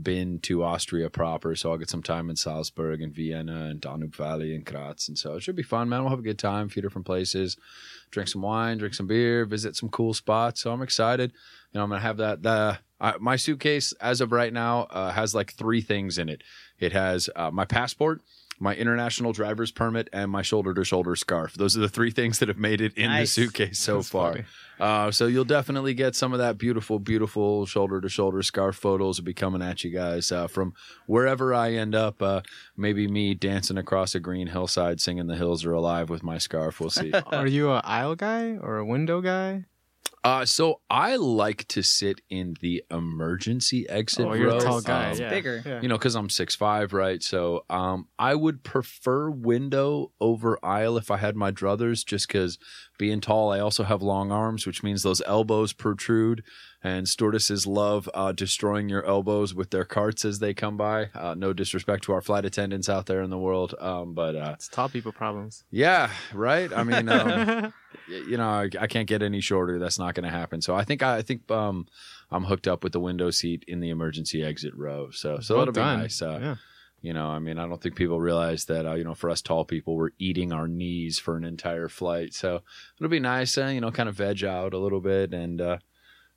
[0.00, 4.16] been to Austria proper, so I'll get some time in Salzburg and Vienna and Danube
[4.16, 6.00] Valley and Graz, and so it should be fun, man.
[6.00, 7.56] We'll have a good time, a few different places,
[8.10, 10.62] drink some wine, drink some beer, visit some cool spots.
[10.62, 11.30] So I'm excited.
[11.72, 12.42] You know, I'm gonna have that.
[12.42, 12.78] The
[13.20, 16.42] my suitcase, as of right now, uh, has like three things in it.
[16.78, 18.22] It has uh, my passport.
[18.62, 21.54] My international driver's permit and my shoulder to shoulder scarf.
[21.54, 23.34] Those are the three things that have made it in Nice.
[23.34, 24.36] the suitcase so That's far.
[24.78, 29.18] Uh, so you'll definitely get some of that beautiful, beautiful shoulder to shoulder scarf photos
[29.18, 30.74] will be coming at you guys uh, from
[31.06, 32.22] wherever I end up.
[32.22, 32.42] Uh,
[32.76, 36.78] maybe me dancing across a green hillside singing "The Hills Are Alive" with my scarf.
[36.78, 37.12] We'll see.
[37.32, 39.64] Are you a aisle guy or a window guy?
[40.24, 44.58] Uh, so I like to sit in the emergency exit oh, you're row.
[44.58, 45.10] a tall guy.
[45.10, 45.30] Um, yeah.
[45.30, 45.62] bigger.
[45.64, 45.80] Yeah.
[45.80, 47.20] you know, because I'm six five, right?
[47.22, 52.58] So um, I would prefer window over aisle if I had my druthers, just because
[53.02, 56.44] being tall, I also have long arms, which means those elbows protrude,
[56.84, 61.06] and stewardesses love uh, destroying your elbows with their carts as they come by.
[61.14, 64.52] Uh, no disrespect to our flight attendants out there in the world, um, but uh,
[64.54, 65.64] it's tall people problems.
[65.72, 66.72] yeah, right.
[66.72, 67.72] I mean, um,
[68.08, 69.80] you know, I, I can't get any shorter.
[69.80, 70.62] That's not going to happen.
[70.62, 71.88] So I think I think um,
[72.30, 75.10] I'm hooked up with the window seat in the emergency exit row.
[75.10, 75.98] So so Well that'll done.
[75.98, 76.22] be nice.
[76.22, 76.56] Uh, yeah.
[77.02, 78.86] You know, I mean, I don't think people realize that.
[78.86, 82.32] Uh, you know, for us tall people, we're eating our knees for an entire flight.
[82.32, 82.62] So
[82.98, 83.58] it'll be nice.
[83.58, 85.78] Uh, you know, kind of veg out a little bit, and uh,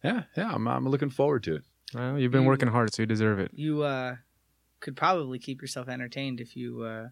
[0.03, 1.63] yeah, yeah, I'm I'm looking forward to it.
[1.93, 3.51] Well, you've been You- working hard, so you deserve it.
[3.53, 4.15] You uh,
[4.79, 7.07] could probably keep yourself entertained if you uh,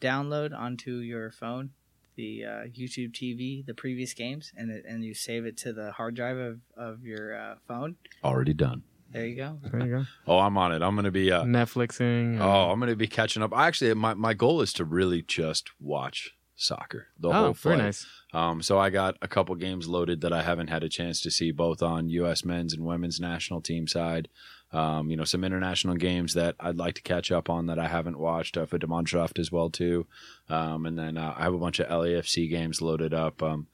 [0.00, 1.70] download onto your phone
[2.16, 5.92] the uh, YouTube TV, the previous games, and it, and you save it to the
[5.92, 7.96] hard drive of, of your uh, phone.
[8.24, 8.82] Already done.
[9.16, 9.58] There you go.
[9.62, 10.04] There you go.
[10.26, 10.82] Oh, I'm on it.
[10.82, 11.32] I'm gonna be.
[11.32, 12.38] Uh, Netflixing.
[12.38, 13.54] oh, I'm gonna be catching up.
[13.54, 17.78] I actually, my my goal is to really just watch soccer the oh, whole very
[17.78, 18.06] nice.
[18.34, 21.30] Um, so I got a couple games loaded that I haven't had a chance to
[21.30, 22.44] see, both on U.S.
[22.44, 24.28] men's and women's national team side.
[24.70, 27.88] Um, you know, some international games that I'd like to catch up on that I
[27.88, 30.06] haven't watched uh, for Die Mannschaft as well too.
[30.50, 33.42] Um, and then uh, I have a bunch of LAFC games loaded up.
[33.42, 33.68] Um,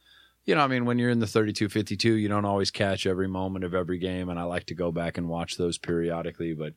[0.45, 3.65] you know, I mean, when you're in the 32-52, you don't always catch every moment
[3.65, 6.53] of every game, and I like to go back and watch those periodically.
[6.55, 6.75] But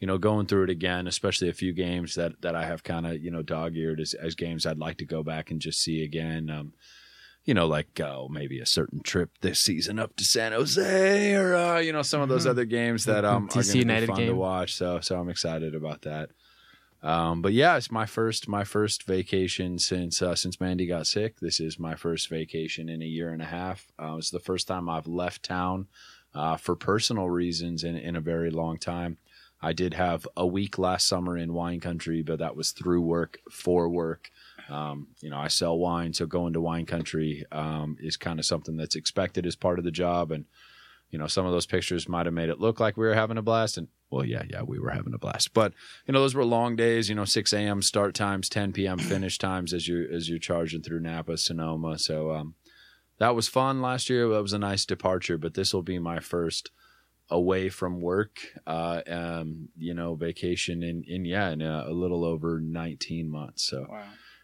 [0.00, 3.06] you know, going through it again, especially a few games that that I have kind
[3.06, 5.80] of you know dog eared as, as games I'd like to go back and just
[5.80, 6.50] see again.
[6.50, 6.72] Um,
[7.44, 11.54] you know, like oh, maybe a certain trip this season up to San Jose, or
[11.54, 14.16] uh, you know, some of those other games that um, are going to be fun
[14.16, 14.74] to watch.
[14.74, 16.30] So, so I'm excited about that.
[17.04, 21.38] Um, but yeah, it's my first my first vacation since uh, since Mandy got sick.
[21.38, 23.86] This is my first vacation in a year and a half.
[24.02, 25.86] Uh, it's the first time I've left town
[26.34, 29.18] uh, for personal reasons in in a very long time.
[29.60, 33.38] I did have a week last summer in wine country, but that was through work
[33.50, 34.30] for work.
[34.70, 38.46] Um, you know, I sell wine, so going to wine country um, is kind of
[38.46, 40.32] something that's expected as part of the job.
[40.32, 40.46] And
[41.10, 43.38] you know, some of those pictures might have made it look like we were having
[43.38, 45.52] a blast, and well, yeah, yeah, we were having a blast.
[45.52, 45.72] But
[46.06, 47.08] you know, those were long days.
[47.08, 47.82] You know, six a.m.
[47.82, 48.98] start times, ten p.m.
[49.14, 51.98] finish times as you as you're charging through Napa, Sonoma.
[51.98, 52.54] So um,
[53.18, 54.28] that was fun last year.
[54.28, 56.70] That was a nice departure, but this will be my first
[57.30, 62.22] away from work, uh, um, you know, vacation in, in yeah, in a, a little
[62.24, 63.62] over 19 months.
[63.64, 64.02] So Wow.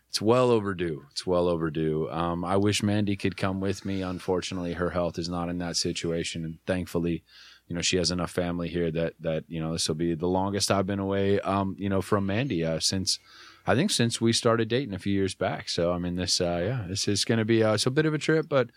[0.08, 1.04] it's well overdue.
[1.10, 2.08] It's well overdue.
[2.10, 4.00] Um, I wish Mandy could come with me.
[4.00, 7.22] Unfortunately, her health is not in that situation, and thankfully,
[7.70, 10.26] you know, she has enough family here that that you know this will be the
[10.26, 11.40] longest I've been away.
[11.40, 13.18] Um, you know, from Mandy uh, since.
[13.66, 15.68] I think since we started dating a few years back.
[15.68, 18.06] So I mean, this uh, yeah, this is going to be uh, it's a bit
[18.06, 18.70] of a trip, but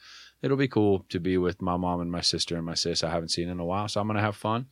[0.43, 3.03] it'll be cool to be with my mom and my sister and my sis.
[3.03, 4.67] I haven't seen in a while, so I'm going to have fun.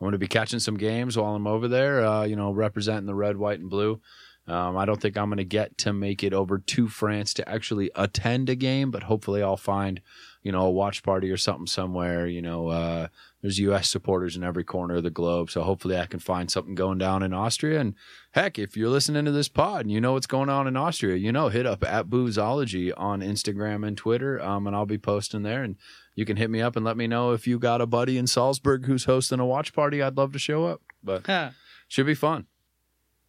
[0.00, 2.06] I'm going to be catching some games while I'm over there.
[2.06, 4.00] Uh, you know, representing the red, white, and blue.
[4.46, 7.46] Um, I don't think I'm going to get to make it over to France to
[7.46, 10.00] actually attend a game, but hopefully I'll find,
[10.42, 12.26] you know, a watch party or something somewhere.
[12.26, 13.08] You know, uh,
[13.42, 13.88] there's U.S.
[13.88, 17.22] supporters in every corner of the globe, so hopefully I can find something going down
[17.22, 17.80] in Austria.
[17.80, 17.94] And
[18.32, 21.16] heck, if you're listening to this pod and you know what's going on in Austria,
[21.16, 25.42] you know, hit up at Boozology on Instagram and Twitter, um, and I'll be posting
[25.42, 25.62] there.
[25.62, 25.76] And
[26.16, 28.26] you can hit me up and let me know if you got a buddy in
[28.26, 30.02] Salzburg who's hosting a watch party.
[30.02, 31.50] I'd love to show up, but Huh.
[31.86, 32.46] should be fun.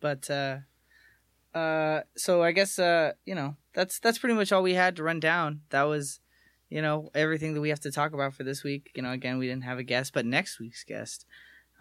[0.02, 0.58] But uh
[1.54, 5.04] uh so I guess uh you know that's that's pretty much all we had to
[5.04, 5.62] run down.
[5.70, 6.20] That was
[6.70, 8.92] you know everything that we have to talk about for this week.
[8.96, 11.26] You know again we didn't have a guest, but next week's guest.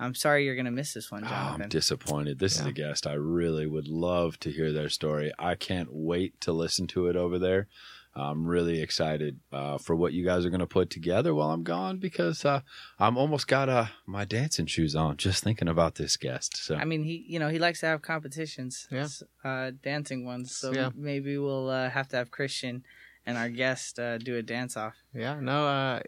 [0.00, 1.62] I'm sorry you're gonna miss this one, Jonathan.
[1.62, 2.38] I'm disappointed.
[2.38, 5.32] This is a guest I really would love to hear their story.
[5.38, 7.66] I can't wait to listen to it over there.
[8.14, 11.62] I'm really excited uh, for what you guys are going to put together while I'm
[11.62, 12.62] gone because uh,
[12.98, 16.56] I'm almost got uh, my dancing shoes on just thinking about this guest.
[16.56, 19.06] So I mean, he you know he likes to have competitions, Yeah.
[19.44, 20.56] uh, dancing ones.
[20.56, 20.90] So Yeah.
[20.96, 22.82] maybe we'll uh, have to have Christian
[23.28, 24.96] and our guest uh, do a dance off.
[25.14, 26.00] Yeah, no, uh,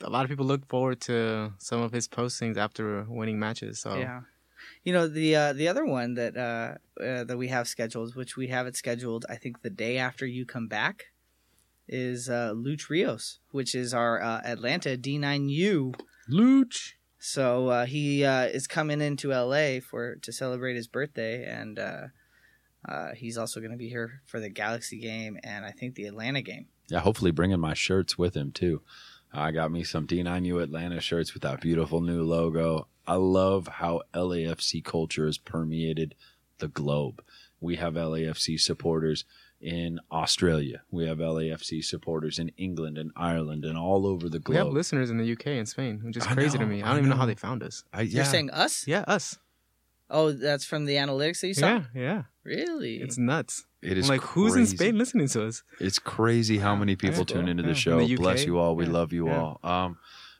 [0.00, 3.80] a lot of people look forward to some of his postings after winning matches.
[3.80, 4.22] So Yeah.
[4.84, 8.36] You know the uh, the other one that uh, uh, that we have scheduled, which
[8.36, 11.06] we have it scheduled, I think the day after you come back,
[11.88, 15.94] is uh, Luch Rios, which is our uh, Atlanta D9U.
[16.30, 16.94] Luch.
[17.18, 22.06] So uh, he uh, is coming into LA for to celebrate his birthday, and uh,
[22.88, 26.06] uh, he's also going to be here for the Galaxy game and I think the
[26.06, 26.66] Atlanta game.
[26.88, 28.82] Yeah, hopefully bringing my shirts with him too.
[29.32, 32.88] I got me some D9U Atlanta shirts with that beautiful new logo.
[33.06, 36.14] I love how LAFC culture has permeated
[36.58, 37.22] the globe.
[37.60, 39.24] We have LAFC supporters
[39.60, 40.82] in Australia.
[40.90, 44.54] We have LAFC supporters in England and Ireland and all over the globe.
[44.54, 46.82] we have listeners in the UK and Spain, which is I crazy to me.
[46.82, 47.84] I I don't even know how they found us.
[47.92, 48.86] I, You're saying us?
[48.86, 49.38] Yeah, us.
[50.10, 51.66] Oh, that's from the analytics that you saw.
[51.68, 52.22] Yeah, yeah.
[52.44, 52.96] Really?
[52.96, 53.64] It's nuts.
[53.82, 54.66] It is I'm is like, who's in.
[54.66, 55.62] Spain listening to us?
[55.80, 57.24] It's crazy how many people Yeah.
[57.24, 57.74] tune into the Yeah.
[57.74, 57.98] show.
[58.00, 58.74] In the Bless you all.
[58.76, 58.92] We Yeah.
[58.92, 59.38] love you Yeah.
[59.38, 59.60] all.
[59.62, 59.98] Um,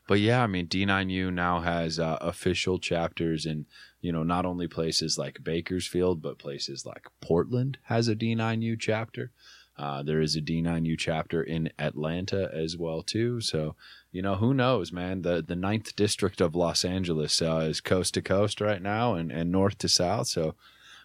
[0.09, 3.67] but yeah, I mean, D9U now has uh, official chapters in,
[4.01, 9.31] you know, not only places like Bakersfield, but places like Portland has a D9U chapter.
[9.77, 13.41] Uh, there is a D9U chapter in Atlanta as well too.
[13.41, 13.75] So,
[14.11, 15.23] you know, who knows, man?
[15.23, 19.33] The the ninth district of Los Angeles uh, is coast to coast right now, and,
[19.33, 20.27] and north to south.
[20.29, 20.57] So,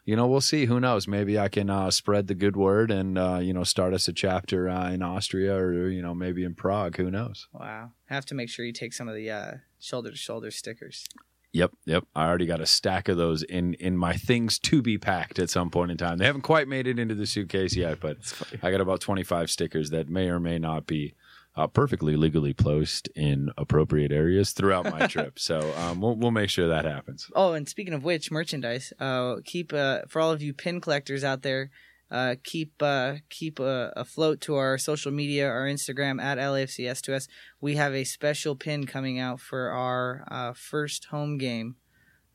[0.08, 0.66] you know, we'll see.
[0.68, 1.05] Who knows?
[1.05, 4.14] Maybe I can uh, spread the good word and uh, you know start us a
[4.14, 6.95] chapter uh, in Austria or you know maybe in Prague.
[6.95, 7.49] Who knows?
[7.51, 7.91] Wow.
[8.05, 9.51] Have to make sure you take some of the uh,
[9.82, 11.05] shoulder to shoulder stickers.
[11.51, 12.05] Yep, yep.
[12.16, 15.49] I already got a stack of those in in my things to be packed at
[15.49, 16.20] some point in time.
[16.20, 18.18] They haven't quite made it into the suitcase yet, but
[18.64, 21.16] I got about twenty five stickers that may or may not be
[21.58, 25.39] uh, perfectly legally placed in appropriate areas throughout my trip.
[25.39, 27.30] So um, we'll we'll make sure that happens.
[27.36, 28.93] Oh, and speaking of which, merchandise.
[28.99, 31.72] Uh, keep uh, for all of you pin collectors out there.
[32.10, 37.28] Uh, keep uh, keep uh, afloat to our social media, our Instagram at LAFCS2S.
[37.60, 41.76] We have a special pin coming out for our uh, first home game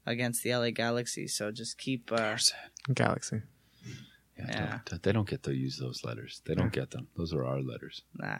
[0.04, 1.26] against the LA Galaxy.
[1.28, 2.10] So just keep.
[2.12, 2.36] Uh,
[2.92, 3.42] Galaxy.
[4.36, 4.78] Yeah, Yeah.
[4.84, 6.42] Don't, they don't get to use those letters.
[6.44, 7.06] They don't get them.
[7.16, 8.02] Those are our letters.
[8.18, 8.38] nah.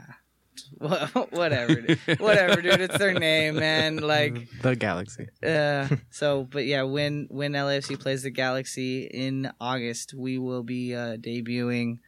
[0.78, 2.20] Wha- Whatever, dude.
[2.20, 2.80] whatever, dude.
[2.80, 3.96] It's their name, man.
[3.96, 5.28] Like, The Galaxy.
[5.44, 10.94] Uh, so, but yeah, when when LAFC plays the Galaxy in August, we will be
[10.94, 11.98] uh, debuting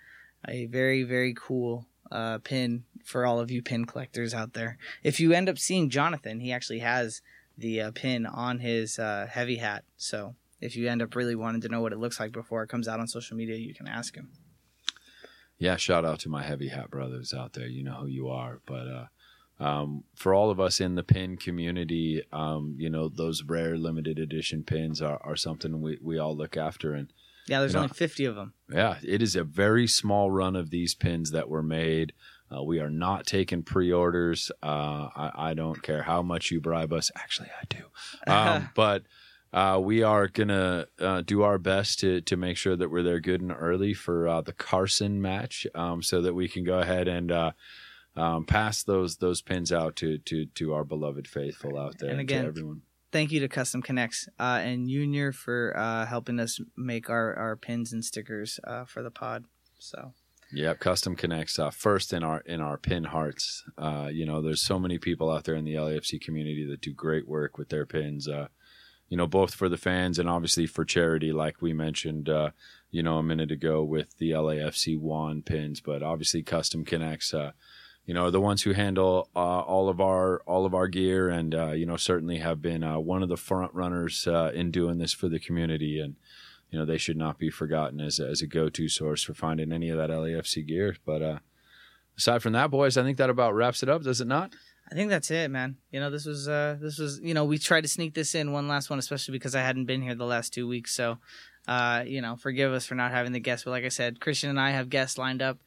[0.48, 4.78] a very very cool uh, pin for all of you pin collectors out there.
[5.02, 7.20] If you end up seeing Jonathan, he actually has
[7.56, 9.84] the uh, pin on his uh, heavy hat.
[9.96, 12.68] So if you end up really wanting to know what it looks like before it
[12.68, 14.30] comes out on social media, you can ask him.
[15.64, 17.66] Yeah, shout out to my heavy hat brothers out there.
[17.66, 18.60] You know who you are.
[18.66, 19.06] But uh,
[19.64, 24.18] um, for all of us in the pin community, um, you know, those rare limited
[24.18, 26.92] edition pins are, are something we, we all look after.
[26.94, 27.12] And
[27.46, 28.52] Yeah, there's You know- only 50 of them.
[28.70, 32.12] yeah, it is a very small run of these pins that were made.
[32.54, 34.50] Uh, we are not taking pre-orders.
[34.62, 37.10] Uh, I, I don't care how much you bribe us.
[37.16, 37.84] Actually, I do.
[38.30, 39.02] Um, but
[39.54, 43.20] uh, we are gonna uh, do our best to to make sure that we're there
[43.20, 47.06] good and early for uh, the Carson match, um, so that we can go ahead
[47.06, 47.52] and uh,
[48.16, 52.18] um, pass those those pins out to to to our beloved faithful out there And
[52.18, 52.82] and, to again, everyone.
[53.12, 57.54] Thank you to Custom Connects uh, and Junior for uh, helping us make our, our
[57.54, 59.44] pins and stickers uh, for the pod.
[59.78, 60.14] So
[60.52, 63.64] Yep, custom connects uh, first in our in our pin hearts.
[63.78, 66.92] Uh, you know, there's so many people out there in the LAFC community that do
[66.92, 68.28] great work with their pins.
[68.28, 68.48] Uh,
[69.14, 72.50] you know, both for the fans and obviously for charity, like we mentioned, uh,
[72.90, 75.80] you know, a minute ago with the LAFC one pins.
[75.80, 77.32] But obviously, custom connects.
[77.32, 77.52] Uh,
[78.06, 81.54] you know, the ones who handle uh, all of our all of our gear, and
[81.54, 84.98] uh, you know, certainly have been uh, one of the front runners uh, in doing
[84.98, 86.00] this for the community.
[86.00, 86.16] And
[86.72, 89.70] you know, they should not be forgotten as as a go to source for finding
[89.70, 90.96] any of that LAFC gear.
[91.06, 91.40] But
[92.18, 94.56] aside from that, boys, I think that about wraps it up, does it not?
[94.90, 95.76] I think that's it, man.
[95.90, 98.52] You know, this was uh this was you know, we tried to sneak this in
[98.52, 100.94] one last one, especially because I hadn't been here the last two weeks.
[100.94, 101.18] So
[101.66, 103.64] uh, you know, forgive us for not having the guests.
[103.64, 105.58] But like I said, Christian and I have guests lined up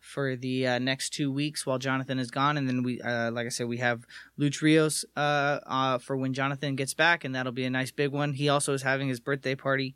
[0.00, 3.46] for the uh, next two weeks while Jonathan is gone, and then we, uh, like
[3.46, 4.04] I said, we have
[4.38, 8.12] Luch Rios uh, uh, for when Jonathan gets back, and that'll be a nice big
[8.12, 8.34] one.
[8.34, 9.94] He also is having his birthday party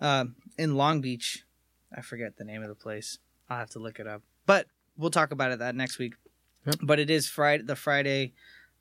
[0.00, 0.26] uh,
[0.56, 1.44] in Long Beach.
[1.96, 3.18] I forget the name of the place.
[3.50, 4.66] I'll have to look it up, but
[4.96, 6.14] we'll talk about it that next week.
[6.66, 6.76] Yep.
[6.82, 8.34] But it is Friday, the Friday,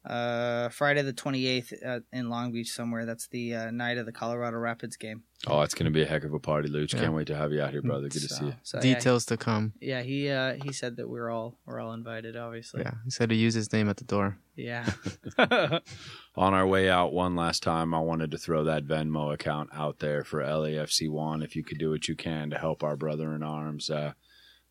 [0.06, 3.06] uh, Friday the twenty eighth uh, in Long Beach somewhere.
[3.06, 5.24] That's the uh, night of the Colorado Rapids game.
[5.46, 6.94] Oh, it's going to be a heck of a party, Luch.
[6.94, 7.02] Yeah.
[7.02, 8.10] Can't wait to have you out here, brother.
[8.10, 8.56] Good to see you.
[8.64, 9.74] so, yeah, Details to come.
[9.80, 12.36] Yeah, he uh, he said that we're all we're all invited.
[12.36, 12.82] Obviously.
[12.82, 14.38] Yeah, he said to use his name at the door.
[14.56, 14.90] Yeah.
[16.36, 20.00] On our way out, one last time, I wanted to throw that Venmo account out
[20.00, 21.44] there for LAFC1.
[21.44, 24.14] If you could do what you can to help our brother in arms, uh,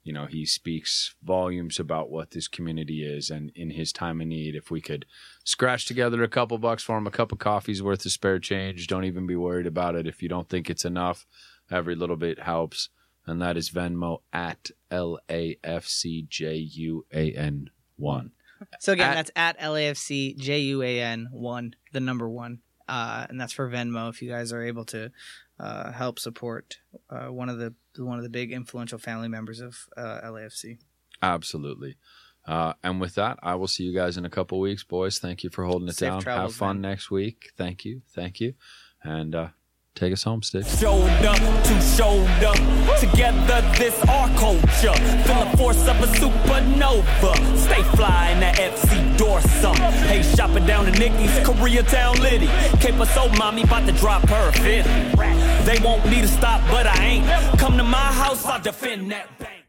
[0.07, 3.28] you know, he speaks volumes about what this community is.
[3.28, 5.04] And in his time of need, if we could
[5.42, 8.86] scratch together a couple bucks for him, a cup of coffee's worth of spare change,
[8.86, 10.07] don't even be worried about it.
[10.07, 11.26] If you don't think it's enough,
[11.72, 12.88] every little bit helps.
[13.26, 18.30] And that is Venmo at L A F C J U A N 1.
[18.78, 23.26] So again, At- that's at LAFC J U A N one, the number one, uh,
[23.28, 24.09] and that's for Venmo.
[24.09, 25.11] If you guys are able to
[25.59, 26.78] uh, help support
[27.11, 27.74] uh, one of the
[28.05, 30.78] one of the big influential family members of uh, LAFC.
[31.22, 31.97] Absolutely.
[32.47, 35.18] Uh, and with that, I will see you guys in a couple weeks, boys.
[35.18, 36.20] Thank you for holding it Safe down.
[36.22, 36.90] travels, Have fun man.
[36.90, 37.51] next week.
[37.57, 38.03] Thank you.
[38.14, 38.55] Thank you.
[39.03, 39.49] And uh,
[39.97, 40.78] take us home, Sticks.
[40.78, 42.53] Shoulder to shoulder,
[43.01, 44.94] together this our culture.
[45.24, 47.57] Feel the force of a supernova.
[47.57, 49.74] Stay fly in that FC dorsum.
[50.07, 52.49] Hey, shopping down to Nicky's, Koreatown Liddy.
[52.78, 54.86] Cape so mommy about to drop her fifth.
[55.64, 57.59] They want me to stop, but I ain't.
[57.59, 59.26] Come to my house, I'll defend that.
[59.38, 59.55] Bang.